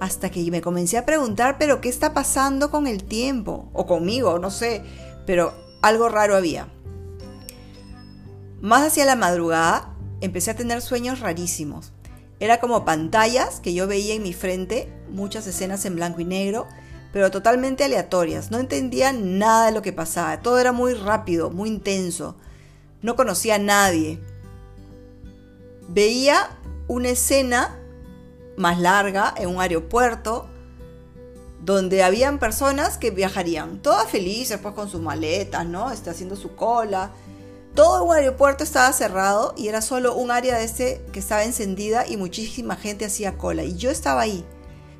hasta 0.00 0.30
que 0.30 0.48
me 0.50 0.60
comencé 0.60 0.98
a 0.98 1.06
preguntar, 1.06 1.56
pero 1.58 1.80
¿qué 1.80 1.88
está 1.88 2.14
pasando 2.14 2.70
con 2.70 2.86
el 2.86 3.04
tiempo? 3.04 3.68
O 3.72 3.86
conmigo, 3.86 4.38
no 4.38 4.50
sé, 4.50 4.82
pero 5.26 5.52
algo 5.82 6.08
raro 6.08 6.36
había. 6.36 6.68
Más 8.60 8.86
hacia 8.86 9.04
la 9.04 9.16
madrugada, 9.16 9.94
empecé 10.20 10.52
a 10.52 10.56
tener 10.56 10.80
sueños 10.80 11.20
rarísimos. 11.20 11.92
Era 12.40 12.60
como 12.60 12.84
pantallas 12.84 13.58
que 13.60 13.74
yo 13.74 13.88
veía 13.88 14.14
en 14.14 14.22
mi 14.22 14.32
frente, 14.32 14.92
muchas 15.10 15.46
escenas 15.48 15.84
en 15.84 15.96
blanco 15.96 16.20
y 16.20 16.24
negro, 16.24 16.66
pero 17.12 17.30
totalmente 17.30 17.84
aleatorias. 17.84 18.50
No 18.50 18.58
entendía 18.58 19.12
nada 19.12 19.66
de 19.66 19.72
lo 19.72 19.82
que 19.82 19.92
pasaba. 19.92 20.40
Todo 20.40 20.58
era 20.58 20.72
muy 20.72 20.94
rápido, 20.94 21.50
muy 21.50 21.68
intenso. 21.68 22.36
No 23.02 23.16
conocía 23.16 23.56
a 23.56 23.58
nadie. 23.58 24.20
Veía 25.88 26.50
una 26.86 27.10
escena 27.10 27.78
más 28.56 28.78
larga 28.78 29.32
en 29.36 29.48
un 29.48 29.60
aeropuerto 29.60 30.48
donde 31.60 32.02
habían 32.02 32.38
personas 32.38 32.98
que 32.98 33.10
viajarían, 33.10 33.80
todas 33.82 34.10
felices, 34.10 34.58
pues 34.62 34.74
con 34.74 34.88
sus 34.88 35.00
maletas, 35.00 35.66
¿no? 35.66 35.90
Está 35.90 36.12
haciendo 36.12 36.36
su 36.36 36.54
cola. 36.54 37.10
Todo 37.74 38.04
un 38.04 38.14
aeropuerto 38.14 38.64
estaba 38.64 38.92
cerrado 38.92 39.54
y 39.56 39.68
era 39.68 39.82
solo 39.82 40.14
un 40.14 40.30
área 40.30 40.56
de 40.56 40.64
ese 40.64 41.02
que 41.12 41.20
estaba 41.20 41.44
encendida 41.44 42.06
y 42.06 42.16
muchísima 42.16 42.76
gente 42.76 43.04
hacía 43.04 43.36
cola. 43.36 43.64
Y 43.64 43.76
yo 43.76 43.90
estaba 43.90 44.22
ahí 44.22 44.44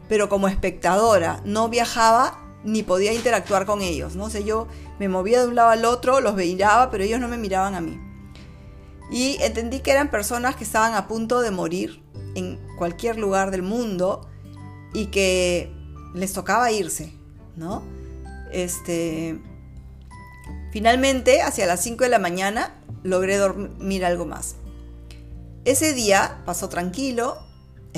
pero 0.09 0.29
como 0.29 0.49
espectadora, 0.49 1.40
no 1.44 1.68
viajaba 1.68 2.44
ni 2.64 2.83
podía 2.83 3.12
interactuar 3.12 3.66
con 3.66 3.83
ellos, 3.83 4.16
¿no? 4.16 4.31
sé, 4.31 4.44
yo 4.44 4.66
me 4.99 5.09
movía 5.09 5.40
de 5.40 5.49
un 5.49 5.55
lado 5.55 5.71
al 5.71 5.85
otro, 5.85 6.21
los 6.21 6.35
veía, 6.35 6.88
pero 6.90 7.05
ellos 7.05 7.21
no 7.21 7.29
me 7.29 7.38
miraban 7.38 7.75
a 7.75 7.81
mí. 7.81 8.01
Y 9.11 9.37
entendí 9.40 9.81
que 9.81 9.92
eran 9.92 10.11
personas 10.11 10.57
que 10.57 10.64
estaban 10.64 10.94
a 10.94 11.09
punto 11.09 11.40
de 11.40 11.51
morir 11.51 12.03
en 12.35 12.59
cualquier 12.77 13.18
lugar 13.18 13.51
del 13.51 13.62
mundo 13.62 14.29
y 14.92 15.07
que 15.07 15.73
les 16.14 16.33
tocaba 16.33 16.71
irse, 16.73 17.12
¿no? 17.57 17.83
Este, 18.53 19.40
finalmente, 20.73 21.42
hacia 21.42 21.66
las 21.66 21.83
5 21.83 22.05
de 22.05 22.11
la 22.11 22.18
mañana, 22.18 22.75
logré 23.03 23.37
dormir 23.37 24.05
algo 24.05 24.27
más. 24.27 24.57
Ese 25.64 25.92
día 25.92 26.42
pasó 26.44 26.68
tranquilo, 26.68 27.38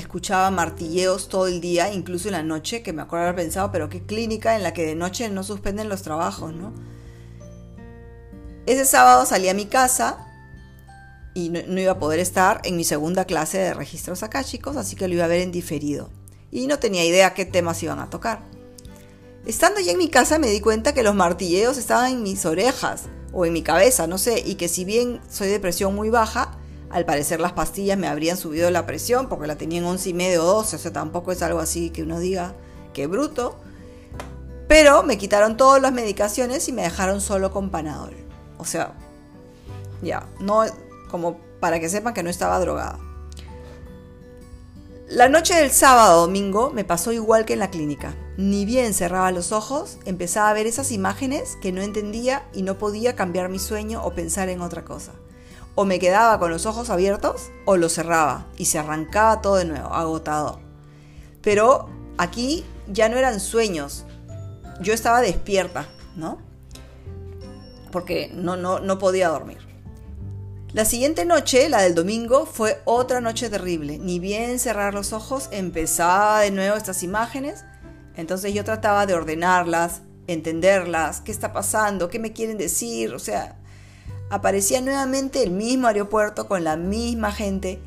escuchaba 0.01 0.51
martilleos 0.51 1.29
todo 1.29 1.47
el 1.47 1.61
día, 1.61 1.93
incluso 1.93 2.27
en 2.27 2.33
la 2.33 2.43
noche, 2.43 2.83
que 2.83 2.93
me 2.93 3.01
acuerdo 3.01 3.25
haber 3.25 3.43
pensado, 3.43 3.71
pero 3.71 3.89
qué 3.89 4.03
clínica 4.05 4.55
en 4.55 4.63
la 4.63 4.73
que 4.73 4.85
de 4.85 4.95
noche 4.95 5.29
no 5.29 5.43
suspenden 5.43 5.89
los 5.89 6.01
trabajos, 6.01 6.53
¿no? 6.53 6.73
Ese 8.65 8.85
sábado 8.85 9.25
salí 9.25 9.49
a 9.49 9.53
mi 9.53 9.65
casa 9.65 10.27
y 11.33 11.49
no, 11.49 11.79
iba 11.79 11.93
a 11.93 11.99
poder 11.99 12.19
estar 12.19 12.61
en 12.63 12.75
mi 12.75 12.83
segunda 12.83 13.25
clase 13.25 13.57
de 13.57 13.73
registros 13.73 14.23
chicos, 14.43 14.77
así 14.77 14.95
que 14.95 15.07
lo 15.07 15.15
iba 15.15 15.25
a 15.25 15.29
ver 15.29 15.41
en 15.41 15.51
diferido. 15.51 16.09
Y 16.51 16.67
no 16.67 16.79
tenía 16.79 17.05
idea 17.05 17.33
qué 17.33 17.45
temas 17.45 17.81
iban 17.81 17.99
a 17.99 18.09
tocar. 18.09 18.41
Estando 19.45 19.79
ya 19.79 19.93
en 19.93 19.97
mi 19.97 20.09
casa 20.09 20.37
me 20.37 20.47
di 20.47 20.59
cuenta 20.59 20.93
que 20.93 21.03
los 21.03 21.15
martilleos 21.15 21.77
estaban 21.77 22.11
en 22.11 22.23
mis 22.23 22.45
orejas 22.45 23.05
o 23.33 23.45
en 23.45 23.53
mi 23.53 23.63
cabeza, 23.63 24.05
no 24.05 24.17
sé, 24.17 24.43
y 24.45 24.55
que 24.55 24.67
si 24.67 24.85
bien 24.85 25.21
soy 25.29 25.47
de 25.47 25.59
presión 25.59 25.95
muy 25.95 26.09
baja, 26.09 26.59
al 26.91 27.05
parecer 27.05 27.39
las 27.39 27.53
pastillas 27.53 27.97
me 27.97 28.07
habrían 28.07 28.37
subido 28.37 28.69
la 28.69 28.85
presión 28.85 29.29
porque 29.29 29.47
la 29.47 29.55
tenía 29.55 29.79
en 29.79 29.85
11 29.85 30.09
y 30.09 30.13
medio 30.13 30.43
o 30.43 30.45
12, 30.45 30.75
o 30.75 30.79
sea, 30.79 30.93
tampoco 30.93 31.31
es 31.31 31.41
algo 31.41 31.59
así 31.59 31.89
que 31.89 32.03
uno 32.03 32.19
diga 32.19 32.53
que 32.93 33.07
bruto. 33.07 33.55
Pero 34.67 35.03
me 35.03 35.17
quitaron 35.17 35.57
todas 35.57 35.81
las 35.81 35.91
medicaciones 35.91 36.67
y 36.67 36.71
me 36.71 36.83
dejaron 36.83 37.19
solo 37.21 37.51
con 37.51 37.69
Panadol. 37.69 38.15
O 38.57 38.65
sea, 38.65 38.93
ya, 40.01 40.27
no 40.39 40.63
como 41.09 41.39
para 41.59 41.79
que 41.79 41.89
sepan 41.89 42.13
que 42.13 42.23
no 42.23 42.29
estaba 42.29 42.59
drogada. 42.59 42.99
La 45.09 45.27
noche 45.27 45.55
del 45.55 45.71
sábado 45.71 46.21
domingo 46.21 46.71
me 46.71 46.85
pasó 46.85 47.11
igual 47.11 47.43
que 47.43 47.53
en 47.53 47.59
la 47.59 47.69
clínica. 47.69 48.15
Ni 48.37 48.63
bien 48.63 48.93
cerraba 48.93 49.31
los 49.31 49.51
ojos, 49.51 49.97
empezaba 50.05 50.49
a 50.49 50.53
ver 50.53 50.67
esas 50.67 50.91
imágenes 50.93 51.57
que 51.61 51.73
no 51.73 51.81
entendía 51.81 52.47
y 52.53 52.61
no 52.61 52.77
podía 52.77 53.13
cambiar 53.13 53.49
mi 53.49 53.59
sueño 53.59 54.01
o 54.05 54.13
pensar 54.13 54.47
en 54.47 54.61
otra 54.61 54.85
cosa 54.85 55.11
o 55.75 55.85
me 55.85 55.99
quedaba 55.99 56.39
con 56.39 56.51
los 56.51 56.65
ojos 56.65 56.89
abiertos 56.89 57.49
o 57.65 57.77
lo 57.77 57.89
cerraba 57.89 58.47
y 58.57 58.65
se 58.65 58.79
arrancaba 58.79 59.41
todo 59.41 59.55
de 59.55 59.65
nuevo, 59.65 59.93
agotado. 59.93 60.59
Pero 61.41 61.89
aquí 62.17 62.65
ya 62.87 63.09
no 63.09 63.17
eran 63.17 63.39
sueños, 63.39 64.05
yo 64.81 64.93
estaba 64.93 65.21
despierta, 65.21 65.87
¿no? 66.15 66.39
Porque 67.91 68.31
no, 68.33 68.57
no, 68.57 68.79
no 68.79 68.97
podía 68.99 69.29
dormir. 69.29 69.59
La 70.73 70.85
siguiente 70.85 71.25
noche, 71.25 71.67
la 71.67 71.81
del 71.81 71.95
domingo, 71.95 72.45
fue 72.45 72.81
otra 72.85 73.19
noche 73.19 73.49
terrible. 73.49 73.99
Ni 73.99 74.19
bien 74.19 74.57
cerrar 74.57 74.93
los 74.93 75.11
ojos, 75.11 75.49
empezaba 75.51 76.39
de 76.39 76.51
nuevo 76.51 76.77
estas 76.77 77.03
imágenes. 77.03 77.65
Entonces 78.15 78.53
yo 78.53 78.63
trataba 78.63 79.05
de 79.05 79.13
ordenarlas, 79.13 80.01
entenderlas, 80.27 81.19
qué 81.19 81.31
está 81.33 81.51
pasando, 81.51 82.09
qué 82.09 82.19
me 82.19 82.31
quieren 82.31 82.57
decir, 82.57 83.13
o 83.13 83.19
sea, 83.19 83.60
aparecía 84.31 84.79
nuevamente 84.79 85.43
el 85.43 85.51
mismo 85.51 85.87
aeropuerto 85.87 86.47
con 86.47 86.63
la 86.63 86.77
misma 86.77 87.33
gente, 87.33 87.81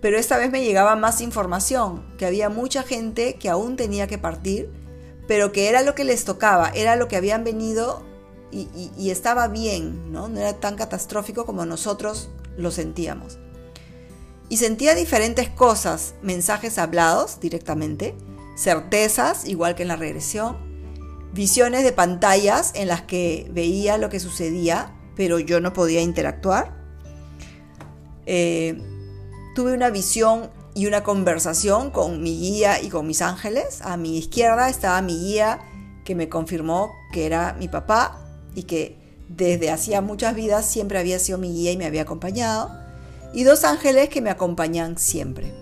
pero 0.00 0.16
esta 0.16 0.38
vez 0.38 0.50
me 0.50 0.62
llegaba 0.64 0.94
más 0.94 1.20
información, 1.20 2.06
que 2.16 2.26
había 2.26 2.48
mucha 2.48 2.84
gente 2.84 3.34
que 3.34 3.48
aún 3.48 3.74
tenía 3.74 4.06
que 4.06 4.16
partir, 4.16 4.70
pero 5.26 5.50
que 5.50 5.68
era 5.68 5.82
lo 5.82 5.96
que 5.96 6.04
les 6.04 6.24
tocaba, 6.24 6.68
era 6.68 6.94
lo 6.94 7.08
que 7.08 7.16
habían 7.16 7.42
venido 7.42 8.04
y, 8.52 9.10
estaba 9.10 9.48
bien, 9.48 10.12
¿no? 10.12 10.28
no 10.28 10.38
era 10.38 10.60
tan 10.60 10.76
catastrófico 10.76 11.44
como 11.44 11.66
nosotros 11.66 12.30
lo 12.56 12.70
sentíamos. 12.70 13.38
Y 14.48 14.58
sentía 14.58 14.94
diferentes 14.94 15.48
cosas, 15.48 16.14
mensajes 16.22 16.78
hablados 16.78 17.40
directamente, 17.40 18.14
certezas, 18.56 19.44
igual 19.48 19.74
que 19.74 19.82
en 19.82 19.88
la 19.88 19.96
regresión, 19.96 20.56
visiones 21.32 21.82
de 21.82 21.90
pantallas 21.90 22.70
en 22.76 22.86
las 22.86 23.02
que 23.02 23.48
veía 23.50 23.98
lo 23.98 24.08
que 24.08 24.20
sucedía 24.20 24.94
pero 25.16 25.38
yo 25.38 25.60
no 25.60 25.72
podía 25.72 26.00
interactuar. 26.00 26.72
Eh, 28.26 28.80
tuve 29.54 29.74
una 29.74 29.90
visión 29.90 30.50
y 30.74 30.86
una 30.86 31.04
conversación 31.04 31.90
con 31.90 32.22
mi 32.22 32.38
guía 32.38 32.82
y 32.82 32.88
con 32.88 33.06
mis 33.06 33.22
ángeles. 33.22 33.80
A 33.82 33.96
mi 33.96 34.18
izquierda 34.18 34.68
estaba 34.68 35.00
mi 35.02 35.16
guía 35.18 35.60
que 36.04 36.14
me 36.14 36.28
confirmó 36.28 36.92
que 37.12 37.26
era 37.26 37.54
mi 37.58 37.68
papá 37.68 38.20
y 38.54 38.64
que 38.64 38.98
desde 39.28 39.70
hacía 39.70 40.00
muchas 40.00 40.34
vidas 40.34 40.66
siempre 40.66 40.98
había 40.98 41.18
sido 41.18 41.38
mi 41.38 41.52
guía 41.52 41.72
y 41.72 41.76
me 41.76 41.86
había 41.86 42.02
acompañado. 42.02 42.70
Y 43.32 43.44
dos 43.44 43.64
ángeles 43.64 44.08
que 44.08 44.20
me 44.20 44.30
acompañan 44.30 44.98
siempre. 44.98 45.52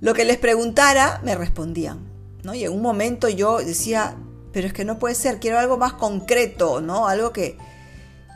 Lo 0.00 0.14
que 0.14 0.24
les 0.24 0.36
preguntara 0.36 1.20
me 1.24 1.34
respondían. 1.34 2.14
¿no? 2.42 2.54
Y 2.54 2.64
en 2.64 2.72
un 2.72 2.82
momento 2.82 3.28
yo 3.28 3.58
decía, 3.58 4.16
pero 4.52 4.66
es 4.66 4.72
que 4.72 4.84
no 4.84 4.98
puede 4.98 5.14
ser, 5.14 5.40
quiero 5.40 5.58
algo 5.58 5.78
más 5.78 5.94
concreto, 5.94 6.80
¿no? 6.80 7.08
Algo 7.08 7.32
que, 7.32 7.56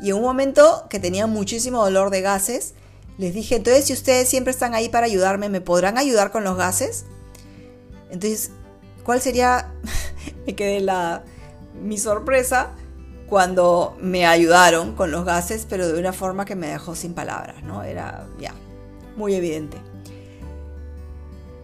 y 0.01 0.11
en 0.11 0.17
un 0.17 0.23
momento 0.23 0.87
que 0.89 1.01
tenía 1.01 1.27
muchísimo 1.27 1.83
dolor 1.83 2.11
de 2.11 2.21
gases, 2.21 2.75
les 3.19 3.35
dije, 3.35 3.57
entonces 3.57 3.87
si 3.87 3.93
ustedes 3.93 4.29
siempre 4.29 4.53
están 4.53 4.75
ahí 4.75 4.89
para 4.89 5.07
ayudarme, 5.07 5.49
¿me 5.49 5.61
podrán 5.61 5.99
ayudar 5.99 6.31
con 6.31 6.45
los 6.45 6.57
gases? 6.57 7.05
Entonces, 8.11 8.53
¿cuál 9.03 9.21
sería? 9.21 9.73
me 10.47 10.55
quedé 10.55 10.81
la 10.81 11.25
mi 11.83 11.99
sorpresa 11.99 12.71
cuando 13.29 13.97
me 14.01 14.25
ayudaron 14.27 14.95
con 14.95 15.11
los 15.11 15.25
gases, 15.25 15.67
pero 15.69 15.89
de 15.89 15.99
una 15.99 16.13
forma 16.13 16.45
que 16.45 16.55
me 16.55 16.69
dejó 16.69 16.95
sin 16.95 17.13
palabras, 17.13 17.63
¿no? 17.63 17.83
Era 17.83 18.27
ya 18.41 18.55
muy 19.17 19.35
evidente. 19.35 19.77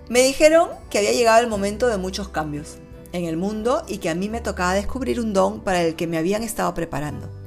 Me 0.09 0.23
dijeron 0.23 0.69
que 0.91 0.99
había 0.99 1.13
llegado 1.13 1.41
el 1.41 1.47
momento 1.47 1.87
de 1.87 1.97
muchos 1.97 2.29
cambios 2.29 2.77
en 3.13 3.25
el 3.25 3.37
mundo 3.37 3.85
y 3.87 3.99
que 3.99 4.11
a 4.11 4.15
mí 4.15 4.29
me 4.29 4.41
tocaba 4.41 4.75
descubrir 4.75 5.21
un 5.21 5.33
don 5.33 5.61
para 5.61 5.83
el 5.83 5.95
que 5.95 6.07
me 6.07 6.19
habían 6.19 6.43
estado 6.43 6.75
preparando 6.75 7.44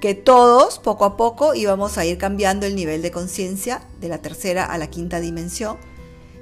que 0.00 0.14
todos 0.14 0.78
poco 0.78 1.04
a 1.04 1.16
poco 1.16 1.54
íbamos 1.54 1.98
a 1.98 2.04
ir 2.04 2.16
cambiando 2.16 2.66
el 2.66 2.74
nivel 2.74 3.02
de 3.02 3.10
conciencia 3.10 3.82
de 4.00 4.08
la 4.08 4.18
tercera 4.18 4.64
a 4.64 4.78
la 4.78 4.88
quinta 4.88 5.20
dimensión 5.20 5.76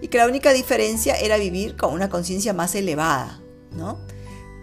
y 0.01 0.09
que 0.09 0.19
la 0.19 0.27
única 0.27 0.53
diferencia 0.53 1.15
era 1.15 1.37
vivir 1.37 1.77
con 1.77 1.93
una 1.93 2.09
conciencia 2.09 2.53
más 2.53 2.75
elevada, 2.77 3.41
¿no? 3.77 3.99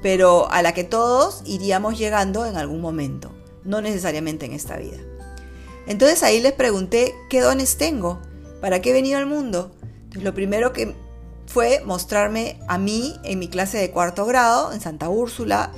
Pero 0.01 0.49
a 0.49 0.61
la 0.61 0.73
que 0.73 0.85
todos 0.85 1.41
iríamos 1.45 1.97
llegando 1.97 2.45
en 2.45 2.55
algún 2.55 2.79
momento, 2.79 3.31
no 3.63 3.81
necesariamente 3.81 4.45
en 4.45 4.53
esta 4.53 4.77
vida. 4.77 4.97
Entonces 5.87 6.23
ahí 6.23 6.39
les 6.39 6.53
pregunté 6.53 7.13
qué 7.29 7.41
dones 7.41 7.77
tengo, 7.77 8.21
para 8.61 8.81
qué 8.81 8.91
he 8.91 8.93
venido 8.93 9.17
al 9.17 9.25
mundo. 9.25 9.71
Lo 10.13 10.33
primero 10.33 10.71
que 10.71 10.95
fue 11.47 11.81
mostrarme 11.85 12.59
a 12.67 12.77
mí 12.77 13.15
en 13.23 13.39
mi 13.39 13.49
clase 13.49 13.77
de 13.77 13.91
cuarto 13.91 14.25
grado 14.25 14.71
en 14.71 14.79
Santa 14.79 15.09
Úrsula, 15.09 15.71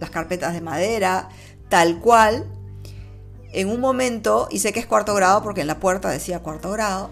las 0.00 0.10
carpetas 0.10 0.54
de 0.54 0.60
madera, 0.60 1.28
tal 1.68 2.00
cual, 2.00 2.46
en 3.54 3.70
un 3.70 3.80
momento, 3.80 4.48
y 4.50 4.58
sé 4.58 4.72
que 4.72 4.80
es 4.80 4.86
cuarto 4.86 5.14
grado 5.14 5.42
porque 5.42 5.60
en 5.60 5.68
la 5.68 5.78
puerta 5.78 6.10
decía 6.10 6.40
cuarto 6.40 6.70
grado, 6.72 7.10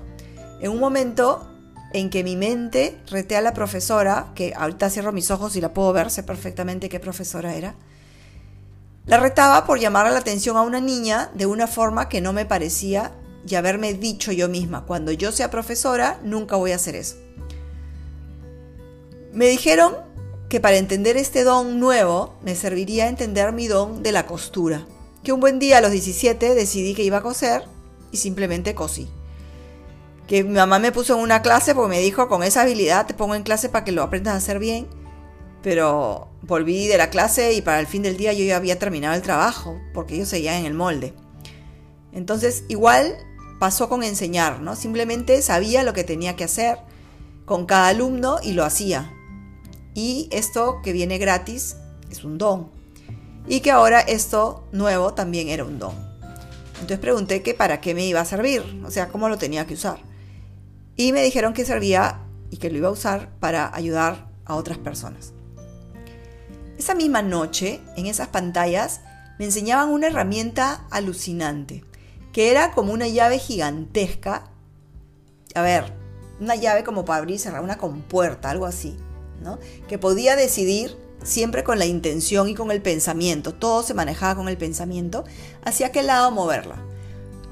en 0.60 0.70
un 0.70 0.80
momento 0.80 1.48
en 1.92 2.10
que 2.10 2.24
mi 2.24 2.36
mente 2.36 2.98
reté 3.08 3.36
a 3.36 3.40
la 3.40 3.54
profesora, 3.54 4.32
que 4.34 4.52
ahorita 4.56 4.90
cierro 4.90 5.12
mis 5.12 5.30
ojos 5.30 5.56
y 5.56 5.60
la 5.60 5.72
puedo 5.72 5.92
ver, 5.92 6.10
sé 6.10 6.22
perfectamente 6.22 6.88
qué 6.88 7.00
profesora 7.00 7.54
era, 7.54 7.74
La 9.04 9.18
retaba 9.18 9.66
por 9.66 9.80
llamar 9.80 10.10
la 10.12 10.18
atención 10.18 10.56
a 10.56 10.62
una 10.62 10.80
niña 10.80 11.30
de 11.34 11.46
una 11.46 11.66
forma 11.66 12.08
que 12.08 12.20
no 12.20 12.32
me 12.32 12.46
parecía 12.46 13.12
y 13.46 13.56
haberme 13.56 13.94
dicho 13.94 14.30
yo 14.30 14.48
misma, 14.48 14.84
cuando 14.86 15.10
yo 15.10 15.32
sea 15.32 15.50
profesora, 15.50 16.20
nunca 16.22 16.54
voy 16.54 16.70
a 16.70 16.76
hacer 16.76 16.94
eso. 16.94 17.16
Me 19.32 19.46
dijeron 19.46 19.96
que 20.48 20.60
para 20.60 20.76
entender 20.76 21.16
este 21.16 21.42
don 21.42 21.80
nuevo 21.80 22.34
me 22.42 22.54
serviría 22.54 23.08
entender 23.08 23.52
mi 23.52 23.66
don 23.66 24.04
de 24.04 24.12
la 24.12 24.26
costura, 24.26 24.86
que 25.22 25.32
un 25.32 25.40
buen 25.40 25.58
día 25.58 25.78
a 25.78 25.80
los 25.80 25.92
17 25.92 26.54
decidí 26.54 26.94
que 26.94 27.02
iba 27.02 27.18
a 27.18 27.22
coser 27.22 27.64
y 28.10 28.16
simplemente 28.16 28.74
cosí. 28.74 29.08
Que 30.26 30.44
mi 30.44 30.54
mamá 30.54 30.78
me 30.78 30.92
puso 30.92 31.14
en 31.14 31.20
una 31.20 31.42
clase 31.42 31.74
porque 31.74 31.96
me 31.96 32.00
dijo, 32.00 32.28
con 32.28 32.42
esa 32.42 32.62
habilidad 32.62 33.06
te 33.06 33.14
pongo 33.14 33.34
en 33.34 33.42
clase 33.42 33.68
para 33.68 33.84
que 33.84 33.92
lo 33.92 34.02
aprendas 34.02 34.34
a 34.34 34.38
hacer 34.38 34.58
bien, 34.58 34.86
pero 35.62 36.28
volví 36.42 36.86
de 36.86 36.98
la 36.98 37.10
clase 37.10 37.52
y 37.54 37.62
para 37.62 37.80
el 37.80 37.86
fin 37.86 38.02
del 38.02 38.16
día 38.16 38.32
yo 38.32 38.44
ya 38.44 38.56
había 38.56 38.78
terminado 38.78 39.14
el 39.14 39.22
trabajo, 39.22 39.80
porque 39.94 40.14
ellos 40.14 40.28
seguían 40.28 40.56
en 40.56 40.66
el 40.66 40.74
molde. 40.74 41.14
Entonces, 42.12 42.64
igual 42.68 43.16
pasó 43.58 43.88
con 43.88 44.02
enseñar, 44.02 44.60
¿no? 44.60 44.74
Simplemente 44.74 45.40
sabía 45.40 45.82
lo 45.82 45.92
que 45.92 46.04
tenía 46.04 46.36
que 46.36 46.44
hacer 46.44 46.78
con 47.44 47.66
cada 47.66 47.88
alumno 47.88 48.38
y 48.42 48.52
lo 48.52 48.64
hacía. 48.64 49.12
Y 49.94 50.28
esto 50.32 50.80
que 50.82 50.92
viene 50.92 51.18
gratis 51.18 51.76
es 52.10 52.24
un 52.24 52.38
don. 52.38 52.81
Y 53.46 53.60
que 53.60 53.70
ahora 53.70 54.00
esto 54.00 54.68
nuevo 54.72 55.14
también 55.14 55.48
era 55.48 55.64
un 55.64 55.78
don. 55.78 55.94
Entonces 56.74 56.98
pregunté 56.98 57.42
que 57.42 57.54
para 57.54 57.80
qué 57.80 57.94
me 57.94 58.06
iba 58.06 58.20
a 58.20 58.24
servir, 58.24 58.62
o 58.84 58.90
sea, 58.90 59.08
cómo 59.08 59.28
lo 59.28 59.38
tenía 59.38 59.66
que 59.66 59.74
usar. 59.74 59.98
Y 60.96 61.12
me 61.12 61.22
dijeron 61.22 61.54
que 61.54 61.64
servía 61.64 62.20
y 62.50 62.58
que 62.58 62.70
lo 62.70 62.78
iba 62.78 62.88
a 62.88 62.92
usar 62.92 63.30
para 63.38 63.74
ayudar 63.74 64.28
a 64.44 64.56
otras 64.56 64.78
personas. 64.78 65.32
Esa 66.78 66.94
misma 66.94 67.22
noche, 67.22 67.80
en 67.96 68.06
esas 68.06 68.28
pantallas, 68.28 69.02
me 69.38 69.44
enseñaban 69.44 69.90
una 69.90 70.08
herramienta 70.08 70.84
alucinante, 70.90 71.84
que 72.32 72.50
era 72.50 72.72
como 72.72 72.92
una 72.92 73.06
llave 73.06 73.38
gigantesca. 73.38 74.50
A 75.54 75.62
ver, 75.62 75.92
una 76.40 76.56
llave 76.56 76.82
como 76.82 77.04
para 77.04 77.20
abrir 77.20 77.36
y 77.36 77.38
cerrar 77.38 77.62
una 77.62 77.78
compuerta, 77.78 78.50
algo 78.50 78.66
así, 78.66 78.96
¿no? 79.42 79.58
Que 79.88 79.98
podía 79.98 80.34
decidir 80.34 80.96
siempre 81.24 81.64
con 81.64 81.78
la 81.78 81.86
intención 81.86 82.48
y 82.48 82.54
con 82.54 82.70
el 82.70 82.82
pensamiento. 82.82 83.54
Todo 83.54 83.82
se 83.82 83.94
manejaba 83.94 84.36
con 84.36 84.48
el 84.48 84.58
pensamiento. 84.58 85.24
Hacia 85.64 85.92
qué 85.92 86.02
lado 86.02 86.30
moverla. 86.30 86.76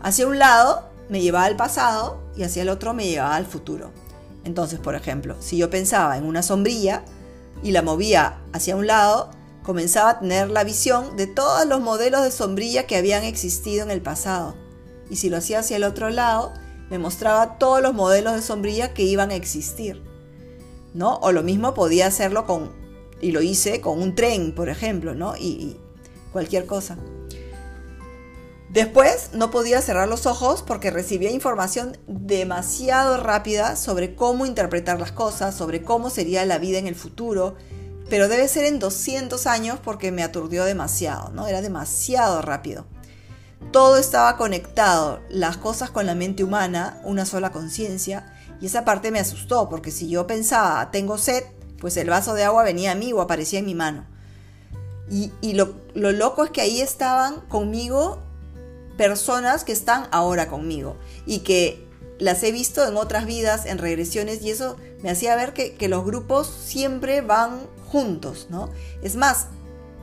Hacia 0.02 0.26
un 0.26 0.38
lado 0.38 0.88
me 1.08 1.20
llevaba 1.20 1.46
al 1.46 1.56
pasado 1.56 2.20
y 2.36 2.42
hacia 2.42 2.62
el 2.62 2.68
otro 2.68 2.94
me 2.94 3.06
llevaba 3.06 3.36
al 3.36 3.46
futuro. 3.46 3.90
Entonces, 4.44 4.78
por 4.78 4.94
ejemplo, 4.94 5.36
si 5.40 5.56
yo 5.56 5.68
pensaba 5.68 6.16
en 6.16 6.24
una 6.24 6.42
sombrilla, 6.42 7.04
y 7.62 7.72
la 7.72 7.82
movía 7.82 8.38
hacia 8.52 8.76
un 8.76 8.86
lado, 8.86 9.30
comenzaba 9.62 10.10
a 10.10 10.20
tener 10.20 10.50
la 10.50 10.64
visión 10.64 11.16
de 11.16 11.26
todos 11.26 11.66
los 11.66 11.80
modelos 11.80 12.22
de 12.22 12.30
sombrilla 12.30 12.86
que 12.86 12.96
habían 12.96 13.24
existido 13.24 13.84
en 13.84 13.90
el 13.90 14.00
pasado. 14.00 14.54
Y 15.10 15.16
si 15.16 15.28
lo 15.28 15.36
hacía 15.36 15.60
hacia 15.60 15.76
el 15.76 15.84
otro 15.84 16.10
lado, 16.10 16.52
me 16.88 16.98
mostraba 16.98 17.58
todos 17.58 17.82
los 17.82 17.94
modelos 17.94 18.34
de 18.34 18.42
sombrilla 18.42 18.94
que 18.94 19.02
iban 19.02 19.30
a 19.30 19.34
existir. 19.34 20.02
¿No? 20.94 21.16
O 21.16 21.32
lo 21.32 21.42
mismo 21.42 21.74
podía 21.74 22.06
hacerlo 22.06 22.46
con, 22.46 22.72
y 23.20 23.32
lo 23.32 23.42
hice 23.42 23.80
con 23.80 24.00
un 24.00 24.14
tren, 24.14 24.54
por 24.54 24.68
ejemplo, 24.68 25.14
¿no? 25.14 25.36
y, 25.36 25.76
cualquier 26.32 26.66
cosa. 26.66 26.96
Después 28.68 29.30
no 29.32 29.50
podía 29.50 29.82
cerrar 29.82 30.08
los 30.08 30.26
ojos 30.26 30.62
porque 30.62 30.92
recibía 30.92 31.30
información 31.30 31.98
demasiado 32.06 33.16
rápida 33.16 33.74
sobre 33.74 34.14
cómo 34.14 34.46
interpretar 34.46 35.00
las 35.00 35.10
cosas, 35.10 35.56
sobre 35.56 35.82
cómo 35.82 36.08
sería 36.08 36.46
la 36.46 36.58
vida 36.58 36.78
en 36.78 36.86
el 36.86 36.94
futuro, 36.94 37.56
pero 38.08 38.28
debe 38.28 38.46
ser 38.46 38.64
en 38.64 38.78
200 38.78 39.46
años 39.48 39.80
porque 39.82 40.12
me 40.12 40.22
aturdió 40.22 40.64
demasiado, 40.64 41.30
¿no? 41.30 41.48
Era 41.48 41.62
demasiado 41.62 42.42
rápido. 42.42 42.86
Todo 43.72 43.98
estaba 43.98 44.36
conectado, 44.36 45.20
las 45.28 45.56
cosas 45.56 45.90
con 45.90 46.06
la 46.06 46.14
mente 46.14 46.44
humana, 46.44 47.00
una 47.04 47.26
sola 47.26 47.50
conciencia, 47.50 48.32
y 48.60 48.66
esa 48.66 48.84
parte 48.84 49.10
me 49.10 49.18
asustó 49.18 49.68
porque 49.68 49.90
si 49.90 50.08
yo 50.08 50.28
pensaba, 50.28 50.92
tengo 50.92 51.18
sed, 51.18 51.42
pues 51.80 51.96
el 51.96 52.08
vaso 52.08 52.34
de 52.34 52.44
agua 52.44 52.62
venía 52.62 52.92
a 52.92 52.94
mí 52.94 53.12
o 53.12 53.20
aparecía 53.20 53.58
en 53.58 53.66
mi 53.66 53.74
mano. 53.74 54.06
Y, 55.10 55.54
lo, 55.54 55.74
lo 55.94 56.12
loco 56.12 56.44
es 56.44 56.50
que 56.52 56.60
ahí 56.60 56.80
estaban 56.80 57.40
conmigo 57.48 58.22
personas 58.96 59.64
que 59.64 59.72
están 59.72 60.06
ahora 60.12 60.46
conmigo 60.46 60.96
y 61.26 61.40
que 61.40 61.84
las 62.20 62.42
he 62.44 62.52
visto 62.52 62.86
en 62.86 62.96
otras 62.96 63.26
vidas, 63.26 63.66
en 63.66 63.78
regresiones, 63.78 64.42
y 64.42 64.50
eso 64.50 64.76
me 65.02 65.10
hacía 65.10 65.34
ver 65.34 65.52
que, 65.52 65.88
los 65.88 66.04
grupos 66.04 66.46
siempre 66.46 67.22
van 67.22 67.66
juntos, 67.90 68.46
¿no? 68.50 68.70
Es 69.02 69.16
más, 69.16 69.46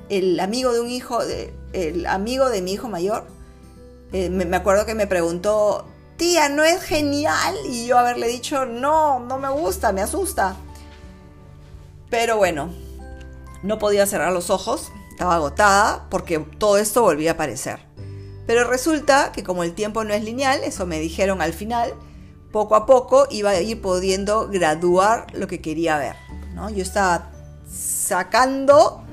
el 0.10 0.40
amigo 0.42 0.74
de 0.74 0.82
un 0.82 0.90
hijo, 0.90 1.24
de, 1.24 1.54
el 1.72 2.06
amigo 2.08 2.50
de 2.50 2.62
mi 2.62 2.74
hijo 2.74 2.90
mayor, 2.90 3.28
eh, 4.12 4.30
me, 4.30 4.46
me, 4.46 4.58
acuerdo 4.58 4.86
que 4.86 4.96
me 4.96 5.08
preguntó, 5.08 5.86
tía, 6.18 6.50
¿no 6.50 6.63
es 6.63 6.82
genial? 6.82 7.56
Y 7.70 7.86
yo 7.86 7.98
haberle 7.98 8.28
dicho, 8.28 8.66
no, 8.66 9.20
no 9.20 9.38
me 9.38 9.50
gusta, 9.50 9.94
me 9.94 10.02
asusta. 10.02 10.58
Pero 12.10 12.38
bueno, 12.38 12.70
no 13.63 13.80
podía 13.80 14.06
cerrar 14.06 14.32
los 14.32 14.50
ojos, 14.50 14.91
estaba 15.12 15.36
agotada 15.36 16.08
porque 16.10 16.39
todo 16.39 16.78
esto 16.78 17.02
volvía 17.02 17.32
a 17.32 17.34
aparecer. 17.34 17.80
Pero 18.46 18.63
resulta 18.63 19.32
que 19.34 19.43
como 19.43 19.63
el 19.63 19.74
tiempo 19.74 20.04
no 20.04 20.13
es 20.13 20.24
lineal, 20.24 20.63
eso 20.63 20.86
me 20.86 21.00
dijeron 21.00 21.41
al 21.41 21.54
final, 21.54 21.93
poco 22.52 22.76
a 22.76 22.86
poco 22.86 23.28
iba 23.30 23.50
a 23.50 23.60
ir 23.60 23.82
pudiendo 23.82 24.48
graduar 24.48 25.28
lo 25.34 25.48
que 25.48 25.62
quería 25.62 25.98
ver. 25.98 26.15
¿no? 26.54 26.70
Yo 26.70 26.82
estaba 26.82 27.32
sacando 27.70 29.04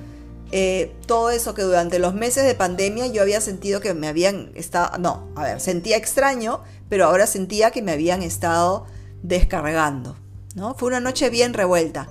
eh, 0.52 0.94
todo 1.06 1.30
eso 1.30 1.52
que 1.52 1.62
durante 1.62 1.98
los 1.98 2.14
meses 2.14 2.44
de 2.44 2.54
pandemia 2.54 3.08
yo 3.08 3.22
había 3.22 3.40
sentido 3.40 3.80
que 3.80 3.92
me 3.92 4.06
habían 4.06 4.52
estado, 4.54 4.98
no, 4.98 5.28
a 5.34 5.42
ver, 5.42 5.60
sentía 5.60 5.96
extraño, 5.96 6.62
pero 6.88 7.06
ahora 7.06 7.26
sentía 7.26 7.72
que 7.72 7.82
me 7.82 7.90
habían 7.90 8.22
estado 8.22 8.86
descargando. 9.22 10.16
¿no? 10.54 10.74
Fue 10.74 10.88
una 10.88 11.00
noche 11.00 11.28
bien 11.28 11.54
revuelta. 11.54 12.08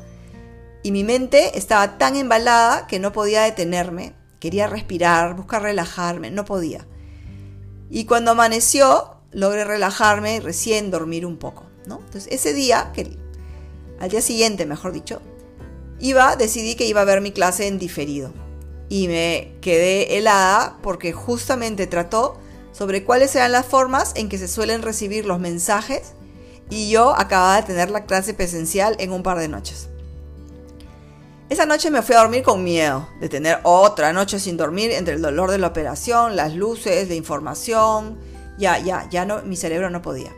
Y 0.84 0.92
mi 0.92 1.04
mente 1.04 1.58
estaba 1.58 1.98
tan 1.98 2.16
embalada 2.16 2.88
que 2.88 3.00
no 3.00 3.14
podía 3.14 3.44
detenerme. 3.44 4.14
Quería 4.40 4.68
respirar, 4.68 5.36
buscar 5.36 5.62
relajarme, 5.62 6.30
no 6.30 6.44
podía. 6.44 6.86
Y 7.90 8.06
cuando 8.06 8.32
amaneció, 8.32 9.16
logré 9.32 9.64
relajarme 9.64 10.36
y 10.36 10.40
recién 10.40 10.92
dormir 10.92 11.26
un 11.26 11.38
poco. 11.38 11.66
¿no? 11.86 12.00
Entonces, 12.00 12.28
ese 12.32 12.54
día, 12.54 12.92
al 14.00 14.10
día 14.10 14.22
siguiente, 14.22 14.66
mejor 14.66 14.92
dicho, 14.92 15.22
iba, 16.00 16.36
decidí 16.36 16.76
que 16.76 16.86
iba 16.86 17.02
a 17.02 17.06
ver 17.06 17.22
mi 17.22 17.32
clase 17.32 17.68
en 17.68 17.80
diferido. 17.80 18.34
Y 18.90 19.08
me 19.08 19.56
quedé 19.62 20.18
helada 20.18 20.78
porque 20.84 21.14
justamente 21.14 21.88
trató 21.88 22.38
sobre 22.74 23.06
cuáles 23.06 23.36
eran 23.36 23.54
las 23.54 23.66
formas 23.66 24.12
en 24.16 24.28
que 24.28 24.38
se 24.38 24.48
suelen 24.48 24.82
recibir 24.82 25.26
los 25.26 25.40
mensajes 25.40 26.14
y 26.70 26.90
yo 26.90 27.16
acababa 27.16 27.58
de 27.58 27.68
tener 27.68 27.90
la 27.92 28.06
clase 28.06 28.34
presencial 28.34 28.96
en 29.00 29.12
un 29.12 29.24
par 29.24 29.40
de 29.40 29.48
noches. 29.48 29.90
Esa 31.54 31.68
noche 31.68 31.92
me 31.92 32.02
fui 32.02 32.16
a 32.16 32.22
dormir 32.22 32.42
con 32.42 32.64
miedo 32.64 33.08
de 33.20 33.30
tener 33.30 33.60
otra 33.62 34.12
noche 34.12 34.40
sin 34.40 34.58
dormir 34.58 34.90
entre 34.90 35.14
el 35.14 35.22
dolor 35.22 35.52
de 35.52 35.60
la 35.60 35.68
operación, 35.68 36.36
las 36.36 36.56
luces, 36.56 37.08
la 37.08 37.14
información. 37.14 38.18
Ya, 38.58 38.80
ya, 38.80 39.08
ya 39.12 39.24
no, 39.24 39.44
mi 39.44 39.56
cerebro 39.56 39.92
no 39.92 40.02
podía. 40.02 40.34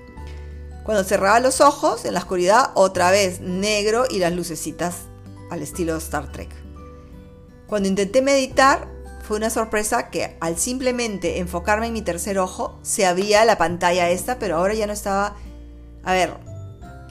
Cuando 0.83 1.05
cerraba 1.05 1.39
los 1.39 1.61
ojos, 1.61 2.03
en 2.03 2.15
la 2.15 2.19
oscuridad, 2.19 2.71
otra 2.73 3.11
vez 3.11 3.39
negro 3.39 4.03
y 4.09 4.19
las 4.19 4.33
lucecitas 4.33 5.03
al 5.49 5.61
estilo 5.61 5.95
Star 5.95 6.33
Trek. 6.33 6.49
Cuando 7.65 7.87
intenté 7.87 8.21
meditar, 8.21 8.85
fue 9.25 9.37
una 9.37 9.49
sorpresa 9.49 10.09
que 10.09 10.35
al 10.41 10.57
simplemente 10.57 11.39
enfocarme 11.39 11.87
en 11.87 11.93
mi 11.93 12.01
tercer 12.01 12.39
ojo, 12.39 12.77
se 12.81 13.05
abría 13.05 13.45
la 13.45 13.57
pantalla 13.57 14.09
esta, 14.09 14.37
pero 14.37 14.57
ahora 14.57 14.73
ya 14.73 14.85
no 14.85 14.91
estaba, 14.91 15.37
a 16.03 16.11
ver, 16.11 16.33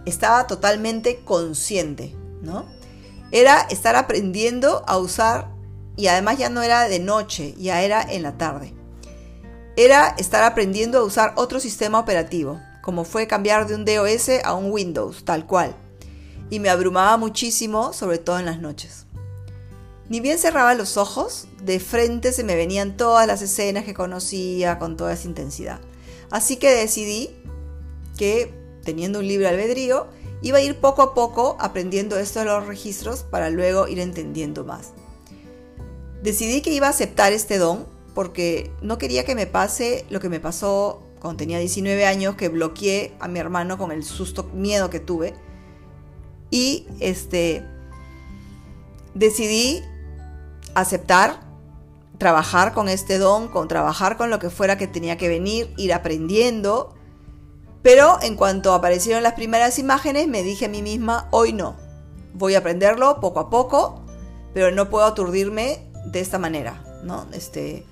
estaba 0.04 0.46
totalmente 0.46 1.20
consciente, 1.24 2.14
¿no? 2.42 2.66
Era 3.34 3.62
estar 3.62 3.96
aprendiendo 3.96 4.84
a 4.86 4.96
usar, 4.96 5.50
y 5.96 6.06
además 6.06 6.38
ya 6.38 6.50
no 6.50 6.62
era 6.62 6.86
de 6.86 7.00
noche, 7.00 7.52
ya 7.58 7.82
era 7.82 8.00
en 8.00 8.22
la 8.22 8.38
tarde. 8.38 8.72
Era 9.76 10.14
estar 10.18 10.44
aprendiendo 10.44 11.00
a 11.00 11.02
usar 11.02 11.32
otro 11.34 11.58
sistema 11.58 11.98
operativo, 11.98 12.60
como 12.80 13.04
fue 13.04 13.26
cambiar 13.26 13.66
de 13.66 13.74
un 13.74 13.84
DOS 13.84 14.28
a 14.44 14.54
un 14.54 14.70
Windows, 14.70 15.24
tal 15.24 15.48
cual. 15.48 15.74
Y 16.48 16.60
me 16.60 16.70
abrumaba 16.70 17.16
muchísimo, 17.16 17.92
sobre 17.92 18.18
todo 18.18 18.38
en 18.38 18.46
las 18.46 18.60
noches. 18.60 19.06
Ni 20.08 20.20
bien 20.20 20.38
cerraba 20.38 20.74
los 20.74 20.96
ojos, 20.96 21.48
de 21.60 21.80
frente 21.80 22.30
se 22.30 22.44
me 22.44 22.54
venían 22.54 22.96
todas 22.96 23.26
las 23.26 23.42
escenas 23.42 23.82
que 23.82 23.94
conocía 23.94 24.78
con 24.78 24.96
toda 24.96 25.12
esa 25.12 25.26
intensidad. 25.26 25.80
Así 26.30 26.56
que 26.56 26.70
decidí 26.70 27.30
que, 28.16 28.54
teniendo 28.84 29.18
un 29.18 29.26
libre 29.26 29.48
albedrío, 29.48 30.06
Iba 30.44 30.58
a 30.58 30.60
ir 30.60 30.78
poco 30.78 31.00
a 31.00 31.14
poco 31.14 31.56
aprendiendo 31.58 32.18
esto 32.18 32.40
de 32.40 32.44
los 32.44 32.66
registros 32.66 33.22
para 33.22 33.48
luego 33.48 33.88
ir 33.88 33.98
entendiendo 33.98 34.62
más. 34.62 34.92
Decidí 36.22 36.60
que 36.60 36.70
iba 36.70 36.86
a 36.86 36.90
aceptar 36.90 37.32
este 37.32 37.56
don 37.56 37.86
porque 38.14 38.70
no 38.82 38.98
quería 38.98 39.24
que 39.24 39.34
me 39.34 39.46
pase 39.46 40.04
lo 40.10 40.20
que 40.20 40.28
me 40.28 40.40
pasó 40.40 41.02
cuando 41.18 41.38
tenía 41.38 41.58
19 41.58 42.04
años, 42.04 42.34
que 42.34 42.50
bloqueé 42.50 43.14
a 43.20 43.26
mi 43.26 43.38
hermano 43.38 43.78
con 43.78 43.90
el 43.90 44.04
susto, 44.04 44.44
miedo 44.52 44.90
que 44.90 45.00
tuve. 45.00 45.32
Y 46.50 46.86
este, 47.00 47.64
decidí 49.14 49.82
aceptar 50.74 51.40
trabajar 52.18 52.74
con 52.74 52.90
este 52.90 53.16
don, 53.16 53.48
con 53.48 53.66
trabajar 53.66 54.18
con 54.18 54.28
lo 54.28 54.38
que 54.38 54.50
fuera 54.50 54.76
que 54.76 54.88
tenía 54.88 55.16
que 55.16 55.28
venir, 55.28 55.72
ir 55.78 55.94
aprendiendo. 55.94 56.94
Pero 57.84 58.16
en 58.22 58.34
cuanto 58.34 58.72
aparecieron 58.72 59.22
las 59.22 59.34
primeras 59.34 59.78
imágenes, 59.78 60.26
me 60.26 60.42
dije 60.42 60.64
a 60.64 60.68
mí 60.70 60.80
misma, 60.80 61.28
hoy 61.30 61.52
no. 61.52 61.76
Voy 62.32 62.54
a 62.54 62.60
aprenderlo 62.60 63.20
poco 63.20 63.40
a 63.40 63.50
poco, 63.50 64.02
pero 64.54 64.70
no 64.70 64.88
puedo 64.88 65.04
aturdirme 65.04 65.86
de 66.06 66.20
esta 66.20 66.38
manera, 66.38 66.82
¿no? 67.02 67.26
Este, 67.34 67.84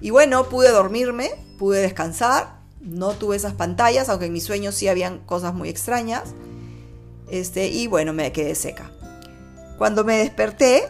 y 0.00 0.10
bueno, 0.10 0.48
pude 0.48 0.70
dormirme, 0.70 1.30
pude 1.60 1.80
descansar, 1.80 2.58
no 2.80 3.12
tuve 3.12 3.36
esas 3.36 3.54
pantallas, 3.54 4.08
aunque 4.08 4.26
en 4.26 4.32
mis 4.32 4.42
sueños 4.42 4.74
sí 4.74 4.88
habían 4.88 5.20
cosas 5.20 5.54
muy 5.54 5.68
extrañas. 5.68 6.34
Este, 7.30 7.68
y 7.68 7.86
bueno, 7.86 8.12
me 8.12 8.32
quedé 8.32 8.56
seca. 8.56 8.90
Cuando 9.78 10.02
me 10.02 10.18
desperté, 10.18 10.88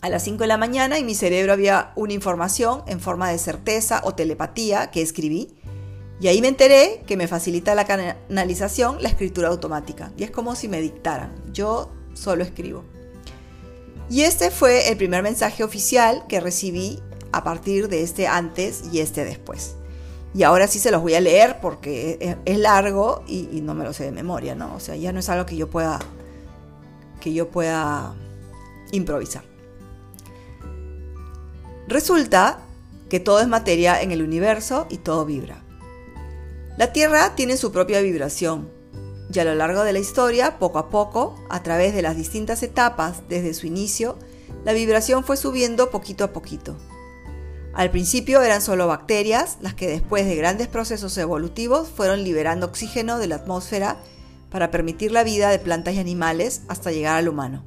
a 0.00 0.08
las 0.08 0.22
5 0.22 0.44
de 0.44 0.46
la 0.46 0.56
mañana, 0.56 0.96
en 0.96 1.04
mi 1.04 1.14
cerebro 1.14 1.52
había 1.52 1.92
una 1.94 2.14
información 2.14 2.84
en 2.86 3.00
forma 3.00 3.30
de 3.30 3.36
certeza 3.36 4.00
o 4.02 4.14
telepatía 4.14 4.90
que 4.90 5.02
escribí. 5.02 5.54
Y 6.20 6.28
ahí 6.28 6.40
me 6.40 6.48
enteré 6.48 7.02
que 7.06 7.16
me 7.16 7.28
facilita 7.28 7.74
la 7.74 7.84
canalización 7.84 9.02
la 9.02 9.08
escritura 9.08 9.48
automática. 9.48 10.12
Y 10.16 10.24
es 10.24 10.30
como 10.30 10.56
si 10.56 10.68
me 10.68 10.80
dictaran. 10.80 11.34
Yo 11.52 11.90
solo 12.14 12.42
escribo. 12.42 12.84
Y 14.08 14.22
este 14.22 14.50
fue 14.50 14.88
el 14.88 14.96
primer 14.96 15.22
mensaje 15.22 15.64
oficial 15.64 16.24
que 16.28 16.40
recibí 16.40 17.00
a 17.32 17.44
partir 17.44 17.88
de 17.88 18.02
este 18.02 18.26
antes 18.26 18.84
y 18.92 19.00
este 19.00 19.24
después. 19.24 19.74
Y 20.34 20.42
ahora 20.42 20.68
sí 20.68 20.78
se 20.78 20.90
los 20.90 21.02
voy 21.02 21.14
a 21.14 21.20
leer 21.20 21.58
porque 21.60 22.36
es 22.44 22.58
largo 22.58 23.24
y, 23.26 23.60
no 23.62 23.74
me 23.74 23.84
lo 23.84 23.92
sé 23.92 24.04
de 24.04 24.12
memoria, 24.12 24.54
¿no? 24.54 24.74
O 24.74 24.80
sea, 24.80 24.94
ya 24.96 25.12
no 25.12 25.20
es 25.20 25.28
algo 25.28 25.46
que 25.46 25.56
yo 25.56 25.68
pueda 25.68 25.98
que 27.20 27.32
yo 27.32 27.48
pueda 27.48 28.14
improvisar. 28.92 29.42
Resulta 31.88 32.60
que 33.08 33.18
todo 33.18 33.40
es 33.40 33.48
materia 33.48 34.00
en 34.02 34.12
el 34.12 34.22
universo 34.22 34.86
y 34.90 34.98
todo 34.98 35.24
vibra. 35.24 35.65
La 36.76 36.92
Tierra 36.92 37.34
tiene 37.34 37.56
su 37.56 37.72
propia 37.72 38.02
vibración 38.02 38.68
y 39.32 39.38
a 39.38 39.44
lo 39.44 39.54
largo 39.54 39.82
de 39.82 39.94
la 39.94 39.98
historia, 39.98 40.58
poco 40.58 40.78
a 40.78 40.90
poco, 40.90 41.34
a 41.48 41.62
través 41.62 41.94
de 41.94 42.02
las 42.02 42.16
distintas 42.16 42.62
etapas 42.62 43.22
desde 43.30 43.54
su 43.54 43.66
inicio, 43.66 44.18
la 44.64 44.74
vibración 44.74 45.24
fue 45.24 45.38
subiendo 45.38 45.90
poquito 45.90 46.24
a 46.24 46.32
poquito. 46.32 46.76
Al 47.72 47.90
principio 47.90 48.42
eran 48.42 48.60
solo 48.60 48.86
bacterias 48.86 49.56
las 49.60 49.74
que 49.74 49.88
después 49.88 50.26
de 50.26 50.36
grandes 50.36 50.68
procesos 50.68 51.16
evolutivos 51.18 51.88
fueron 51.88 52.24
liberando 52.24 52.66
oxígeno 52.66 53.18
de 53.18 53.26
la 53.26 53.36
atmósfera 53.36 53.96
para 54.50 54.70
permitir 54.70 55.12
la 55.12 55.24
vida 55.24 55.48
de 55.50 55.58
plantas 55.58 55.94
y 55.94 55.98
animales 55.98 56.62
hasta 56.68 56.92
llegar 56.92 57.16
al 57.16 57.28
humano. 57.28 57.64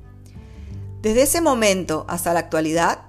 Desde 1.02 1.24
ese 1.24 1.42
momento 1.42 2.06
hasta 2.08 2.34
la 2.34 2.42
actualidad, 2.42 3.02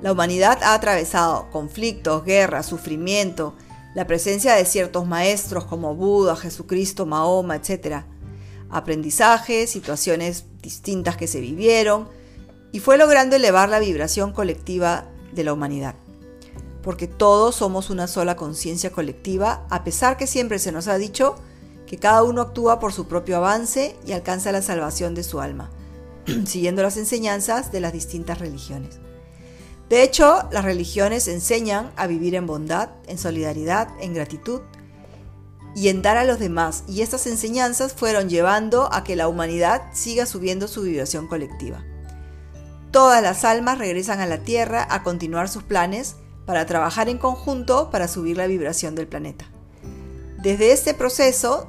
la 0.00 0.12
humanidad 0.12 0.62
ha 0.62 0.74
atravesado 0.74 1.50
conflictos, 1.50 2.24
guerras, 2.24 2.66
sufrimiento, 2.66 3.54
la 3.94 4.06
presencia 4.06 4.54
de 4.54 4.64
ciertos 4.64 5.06
maestros 5.06 5.64
como 5.64 5.94
Buda, 5.94 6.36
Jesucristo, 6.36 7.06
Mahoma, 7.06 7.56
etc. 7.56 8.04
Aprendizajes, 8.70 9.70
situaciones 9.70 10.46
distintas 10.62 11.16
que 11.16 11.26
se 11.26 11.40
vivieron, 11.40 12.08
y 12.72 12.80
fue 12.80 12.96
logrando 12.96 13.36
elevar 13.36 13.68
la 13.68 13.80
vibración 13.80 14.32
colectiva 14.32 15.04
de 15.32 15.44
la 15.44 15.52
humanidad. 15.52 15.94
Porque 16.82 17.06
todos 17.06 17.56
somos 17.56 17.90
una 17.90 18.06
sola 18.06 18.34
conciencia 18.34 18.90
colectiva, 18.90 19.66
a 19.68 19.84
pesar 19.84 20.16
que 20.16 20.26
siempre 20.26 20.58
se 20.58 20.72
nos 20.72 20.88
ha 20.88 20.96
dicho 20.96 21.36
que 21.86 21.98
cada 21.98 22.22
uno 22.22 22.40
actúa 22.40 22.80
por 22.80 22.94
su 22.94 23.06
propio 23.06 23.36
avance 23.36 23.94
y 24.06 24.12
alcanza 24.12 24.52
la 24.52 24.62
salvación 24.62 25.14
de 25.14 25.22
su 25.22 25.40
alma, 25.40 25.70
siguiendo 26.46 26.82
las 26.82 26.96
enseñanzas 26.96 27.70
de 27.70 27.80
las 27.80 27.92
distintas 27.92 28.38
religiones. 28.38 28.98
De 29.92 30.02
hecho, 30.02 30.48
las 30.50 30.64
religiones 30.64 31.28
enseñan 31.28 31.92
a 31.96 32.06
vivir 32.06 32.34
en 32.34 32.46
bondad, 32.46 32.88
en 33.08 33.18
solidaridad, 33.18 33.88
en 34.00 34.14
gratitud 34.14 34.62
y 35.76 35.88
en 35.88 36.00
dar 36.00 36.16
a 36.16 36.24
los 36.24 36.38
demás, 36.38 36.84
y 36.88 37.02
estas 37.02 37.26
enseñanzas 37.26 37.92
fueron 37.92 38.30
llevando 38.30 38.88
a 38.90 39.04
que 39.04 39.16
la 39.16 39.28
humanidad 39.28 39.82
siga 39.92 40.24
subiendo 40.24 40.66
su 40.66 40.80
vibración 40.80 41.28
colectiva. 41.28 41.84
Todas 42.90 43.22
las 43.22 43.44
almas 43.44 43.76
regresan 43.76 44.20
a 44.20 44.26
la 44.26 44.38
Tierra 44.38 44.86
a 44.88 45.02
continuar 45.02 45.50
sus 45.50 45.62
planes 45.62 46.16
para 46.46 46.64
trabajar 46.64 47.10
en 47.10 47.18
conjunto 47.18 47.90
para 47.90 48.08
subir 48.08 48.38
la 48.38 48.46
vibración 48.46 48.94
del 48.94 49.08
planeta. 49.08 49.44
Desde 50.38 50.72
este 50.72 50.94
proceso, 50.94 51.68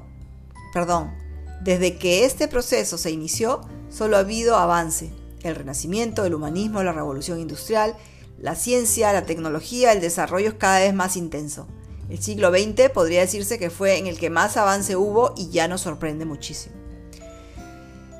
perdón, 0.73 1.13
desde 1.61 1.97
que 1.97 2.23
este 2.23 2.47
proceso 2.47 2.97
se 2.97 3.11
inició, 3.11 3.67
solo 3.89 4.15
ha 4.15 4.21
habido 4.21 4.55
avance. 4.55 5.11
El 5.41 5.55
renacimiento, 5.55 6.23
el 6.23 6.35
humanismo, 6.35 6.81
la 6.83 6.93
revolución 6.93 7.37
industrial, 7.41 7.97
la 8.39 8.55
ciencia, 8.55 9.13
la 9.13 9.25
tecnología, 9.25 9.91
el 9.91 10.01
desarrollo 10.01 10.49
es 10.49 10.55
cada 10.55 10.79
vez 10.79 10.93
más 10.93 11.15
intenso. 11.15 11.67
El 12.09 12.21
siglo 12.21 12.51
XX 12.51 12.89
podría 12.93 13.21
decirse 13.21 13.57
que 13.57 13.69
fue 13.69 13.97
en 13.97 14.07
el 14.07 14.19
que 14.19 14.29
más 14.29 14.57
avance 14.57 14.95
hubo 14.95 15.33
y 15.37 15.49
ya 15.49 15.67
nos 15.67 15.81
sorprende 15.81 16.25
muchísimo. 16.25 16.75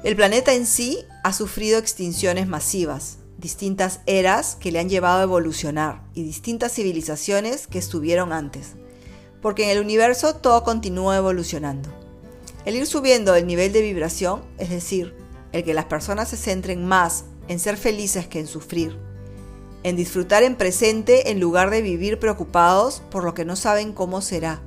El 0.03 0.15
planeta 0.15 0.53
en 0.53 0.65
sí 0.65 0.99
ha 1.23 1.31
sufrido 1.31 1.79
extinciones 1.79 2.47
masivas, 2.47 3.17
distintas 3.37 4.01
eras 4.05 4.55
que 4.59 4.71
le 4.71 4.79
han 4.79 4.89
llevado 4.89 5.19
a 5.19 5.23
evolucionar 5.23 6.03
y 6.13 6.23
distintas 6.23 6.73
civilizaciones 6.73 7.67
que 7.67 7.79
estuvieron 7.79 8.33
antes, 8.33 8.73
porque 9.41 9.63
en 9.63 9.69
el 9.69 9.83
universo 9.83 10.35
todo 10.35 10.63
continúa 10.63 11.17
evolucionando. 11.17 11.89
El 12.65 12.75
ir 12.75 12.87
subiendo 12.87 13.35
el 13.35 13.45
nivel 13.45 13.73
de 13.73 13.81
vibración, 13.81 14.41
es 14.57 14.69
decir, 14.69 15.15
el 15.51 15.63
que 15.63 15.73
las 15.73 15.85
personas 15.85 16.29
se 16.29 16.37
centren 16.37 16.85
más 16.85 17.25
en 17.47 17.59
ser 17.59 17.77
felices 17.77 18.27
que 18.27 18.39
en 18.39 18.47
sufrir, 18.47 18.97
en 19.83 19.95
disfrutar 19.95 20.43
en 20.43 20.55
presente 20.55 21.31
en 21.31 21.39
lugar 21.39 21.69
de 21.69 21.81
vivir 21.81 22.19
preocupados 22.19 23.01
por 23.11 23.23
lo 23.23 23.33
que 23.33 23.45
no 23.45 23.55
saben 23.55 23.93
cómo 23.93 24.21
será, 24.21 24.61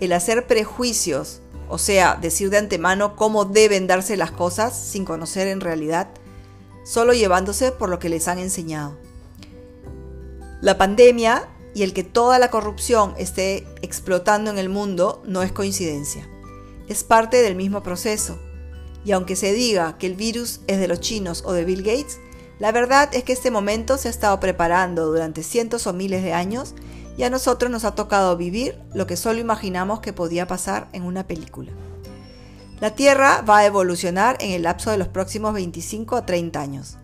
el 0.00 0.12
hacer 0.12 0.46
prejuicios, 0.46 1.40
o 1.68 1.78
sea, 1.78 2.18
decir 2.20 2.50
de 2.50 2.58
antemano 2.58 3.16
cómo 3.16 3.44
deben 3.44 3.86
darse 3.86 4.16
las 4.16 4.30
cosas 4.30 4.76
sin 4.76 5.04
conocer 5.04 5.48
en 5.48 5.60
realidad, 5.60 6.08
solo 6.84 7.12
llevándose 7.12 7.72
por 7.72 7.88
lo 7.88 7.98
que 7.98 8.08
les 8.08 8.28
han 8.28 8.38
enseñado. 8.38 8.96
La 10.60 10.78
pandemia 10.78 11.48
y 11.74 11.82
el 11.82 11.92
que 11.92 12.04
toda 12.04 12.38
la 12.38 12.50
corrupción 12.50 13.14
esté 13.18 13.66
explotando 13.82 14.50
en 14.50 14.58
el 14.58 14.68
mundo 14.68 15.22
no 15.26 15.42
es 15.42 15.52
coincidencia 15.52 16.28
es 16.88 17.04
parte 17.04 17.42
del 17.42 17.54
mismo 17.54 17.82
proceso. 17.82 18.38
Y 19.04 19.12
aunque 19.12 19.36
se 19.36 19.52
diga 19.52 19.98
que 19.98 20.06
el 20.06 20.14
virus 20.14 20.60
es 20.66 20.78
de 20.78 20.88
los 20.88 21.00
chinos 21.00 21.42
o 21.44 21.52
de 21.52 21.64
Bill 21.64 21.82
Gates, 21.82 22.18
la 22.58 22.72
verdad 22.72 23.08
es 23.12 23.24
que 23.24 23.32
este 23.32 23.50
momento 23.50 23.98
se 23.98 24.08
ha 24.08 24.10
estado 24.10 24.38
preparando 24.38 25.06
durante 25.06 25.42
cientos 25.42 25.86
o 25.86 25.92
miles 25.92 26.22
de 26.22 26.32
años 26.32 26.74
y 27.16 27.24
a 27.24 27.30
nosotros 27.30 27.70
nos 27.70 27.84
ha 27.84 27.94
tocado 27.94 28.36
vivir 28.36 28.78
lo 28.92 29.06
que 29.06 29.16
solo 29.16 29.40
imaginamos 29.40 30.00
que 30.00 30.12
podía 30.12 30.46
pasar 30.46 30.88
en 30.92 31.02
una 31.02 31.26
película. 31.26 31.72
La 32.80 32.94
Tierra 32.94 33.42
va 33.42 33.58
a 33.58 33.66
evolucionar 33.66 34.36
en 34.40 34.52
el 34.52 34.62
lapso 34.62 34.90
de 34.90 34.98
los 34.98 35.08
próximos 35.08 35.54
25 35.54 36.16
a 36.16 36.26
30 36.26 36.60
años 36.60 36.96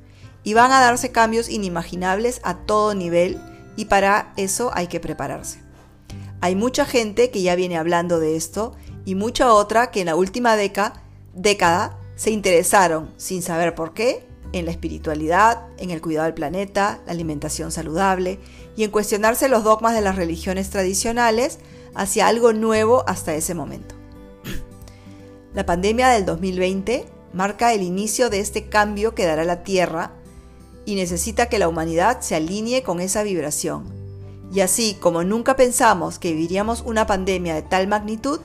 y 0.43 0.55
van 0.55 0.73
a 0.73 0.81
darse 0.81 1.13
cambios 1.13 1.49
inimaginables 1.49 2.41
a 2.45 2.55
todo 2.59 2.95
nivel 2.95 3.41
y 3.77 3.87
para 3.87 4.33
eso 4.37 4.71
hay 4.75 4.87
que 4.87 5.01
prepararse. 5.01 5.61
Hay 6.41 6.55
mucha 6.55 6.85
gente 6.85 7.31
que 7.31 7.43
ya 7.43 7.55
viene 7.55 7.77
hablando 7.77 8.19
de 8.19 8.37
esto 8.37 8.73
y 9.05 9.15
mucha 9.15 9.53
otra 9.53 9.91
que 9.91 10.01
en 10.01 10.07
la 10.07 10.17
última 10.17 10.57
década 10.57 11.99
se 12.17 12.31
interesaron, 12.31 13.11
sin 13.17 13.43
saber 13.43 13.75
por 13.75 13.95
qué, 13.95 14.27
en 14.53 14.65
la 14.65 14.71
espiritualidad, 14.71 15.69
en 15.79 15.91
el 15.91 16.01
cuidado 16.01 16.27
del 16.27 16.35
planeta, 16.35 17.01
la 17.07 17.13
alimentación 17.13 17.71
saludable 17.71 18.39
y 18.77 18.85
en 18.85 18.91
cuestionarse 18.91 19.49
los 19.49 19.65
dogmas 19.65 19.95
de 19.95 20.01
las 20.01 20.17
religiones 20.17 20.71
tradicionales 20.71 21.59
hacia 21.95 22.27
algo 22.27 22.53
nuevo 22.53 23.05
hasta 23.07 23.35
ese 23.35 23.55
momento. 23.55 23.95
La 25.55 25.67
pandemia 25.67 26.09
del 26.09 26.25
2020 26.25 27.07
marca 27.33 27.73
el 27.73 27.83
inicio 27.83 28.31
de 28.31 28.41
este 28.41 28.69
cambio 28.69 29.15
que 29.15 29.25
dará 29.25 29.45
la 29.45 29.63
Tierra 29.63 30.13
y 30.85 30.95
necesita 30.97 31.47
que 31.47 31.59
la 31.59 31.69
humanidad 31.69 32.21
se 32.21 32.35
alinee 32.35 32.83
con 32.83 33.01
esa 33.01 33.23
vibración. 33.23 33.85
Y 34.53 34.61
así 34.61 34.97
como 34.99 35.23
nunca 35.23 35.55
pensamos 35.55 36.19
que 36.19 36.33
viviríamos 36.33 36.81
una 36.81 37.07
pandemia 37.07 37.55
de 37.55 37.63
tal 37.63 37.87
magnitud, 37.87 38.41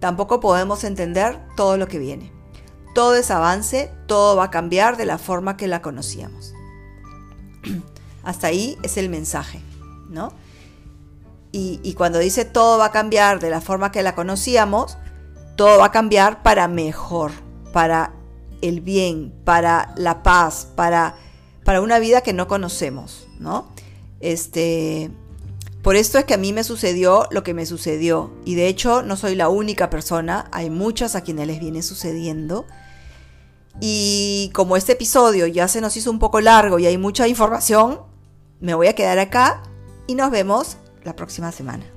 tampoco 0.00 0.40
podemos 0.40 0.84
entender 0.84 1.38
todo 1.56 1.78
lo 1.78 1.88
que 1.88 1.98
viene. 1.98 2.35
Todo 2.96 3.14
es 3.14 3.30
avance, 3.30 3.92
todo 4.06 4.36
va 4.36 4.44
a 4.44 4.50
cambiar 4.50 4.96
de 4.96 5.04
la 5.04 5.18
forma 5.18 5.58
que 5.58 5.68
la 5.68 5.82
conocíamos. 5.82 6.54
Hasta 8.24 8.46
ahí 8.46 8.78
es 8.82 8.96
el 8.96 9.10
mensaje, 9.10 9.60
¿no? 10.08 10.32
Y, 11.52 11.78
y, 11.82 11.92
cuando 11.92 12.18
dice 12.18 12.46
todo 12.46 12.78
va 12.78 12.86
a 12.86 12.92
cambiar 12.92 13.38
de 13.38 13.50
la 13.50 13.60
forma 13.60 13.92
que 13.92 14.02
la 14.02 14.14
conocíamos, 14.14 14.96
todo 15.56 15.78
va 15.78 15.84
a 15.84 15.92
cambiar 15.92 16.42
para 16.42 16.68
mejor, 16.68 17.32
para 17.70 18.14
el 18.62 18.80
bien, 18.80 19.30
para 19.44 19.92
la 19.98 20.22
paz, 20.22 20.66
para, 20.74 21.16
para 21.64 21.82
una 21.82 21.98
vida 21.98 22.22
que 22.22 22.32
no 22.32 22.48
conocemos, 22.48 23.28
¿no? 23.38 23.68
Este, 24.20 25.10
por 25.82 25.96
esto 25.96 26.16
es 26.16 26.24
que 26.24 26.32
a 26.32 26.38
mí 26.38 26.54
me 26.54 26.64
sucedió 26.64 27.28
lo 27.30 27.42
que 27.42 27.52
me 27.52 27.66
sucedió. 27.66 28.32
Y 28.46 28.54
de 28.54 28.68
hecho 28.68 29.02
no 29.02 29.18
soy 29.18 29.34
la 29.34 29.50
única 29.50 29.90
persona, 29.90 30.48
hay 30.50 30.70
muchas 30.70 31.14
a 31.14 31.20
quienes 31.20 31.46
les 31.46 31.60
viene 31.60 31.82
sucediendo. 31.82 32.64
Y 33.80 34.50
como 34.54 34.76
este 34.76 34.92
episodio 34.92 35.46
ya 35.46 35.68
se 35.68 35.80
nos 35.80 35.96
hizo 35.96 36.10
un 36.10 36.18
poco 36.18 36.40
largo 36.40 36.78
y 36.78 36.86
hay 36.86 36.98
mucha 36.98 37.28
información, 37.28 38.00
me 38.60 38.74
voy 38.74 38.86
a 38.88 38.94
quedar 38.94 39.18
acá 39.18 39.62
y 40.06 40.14
nos 40.14 40.30
vemos 40.30 40.78
la 41.04 41.14
próxima 41.14 41.52
semana. 41.52 41.95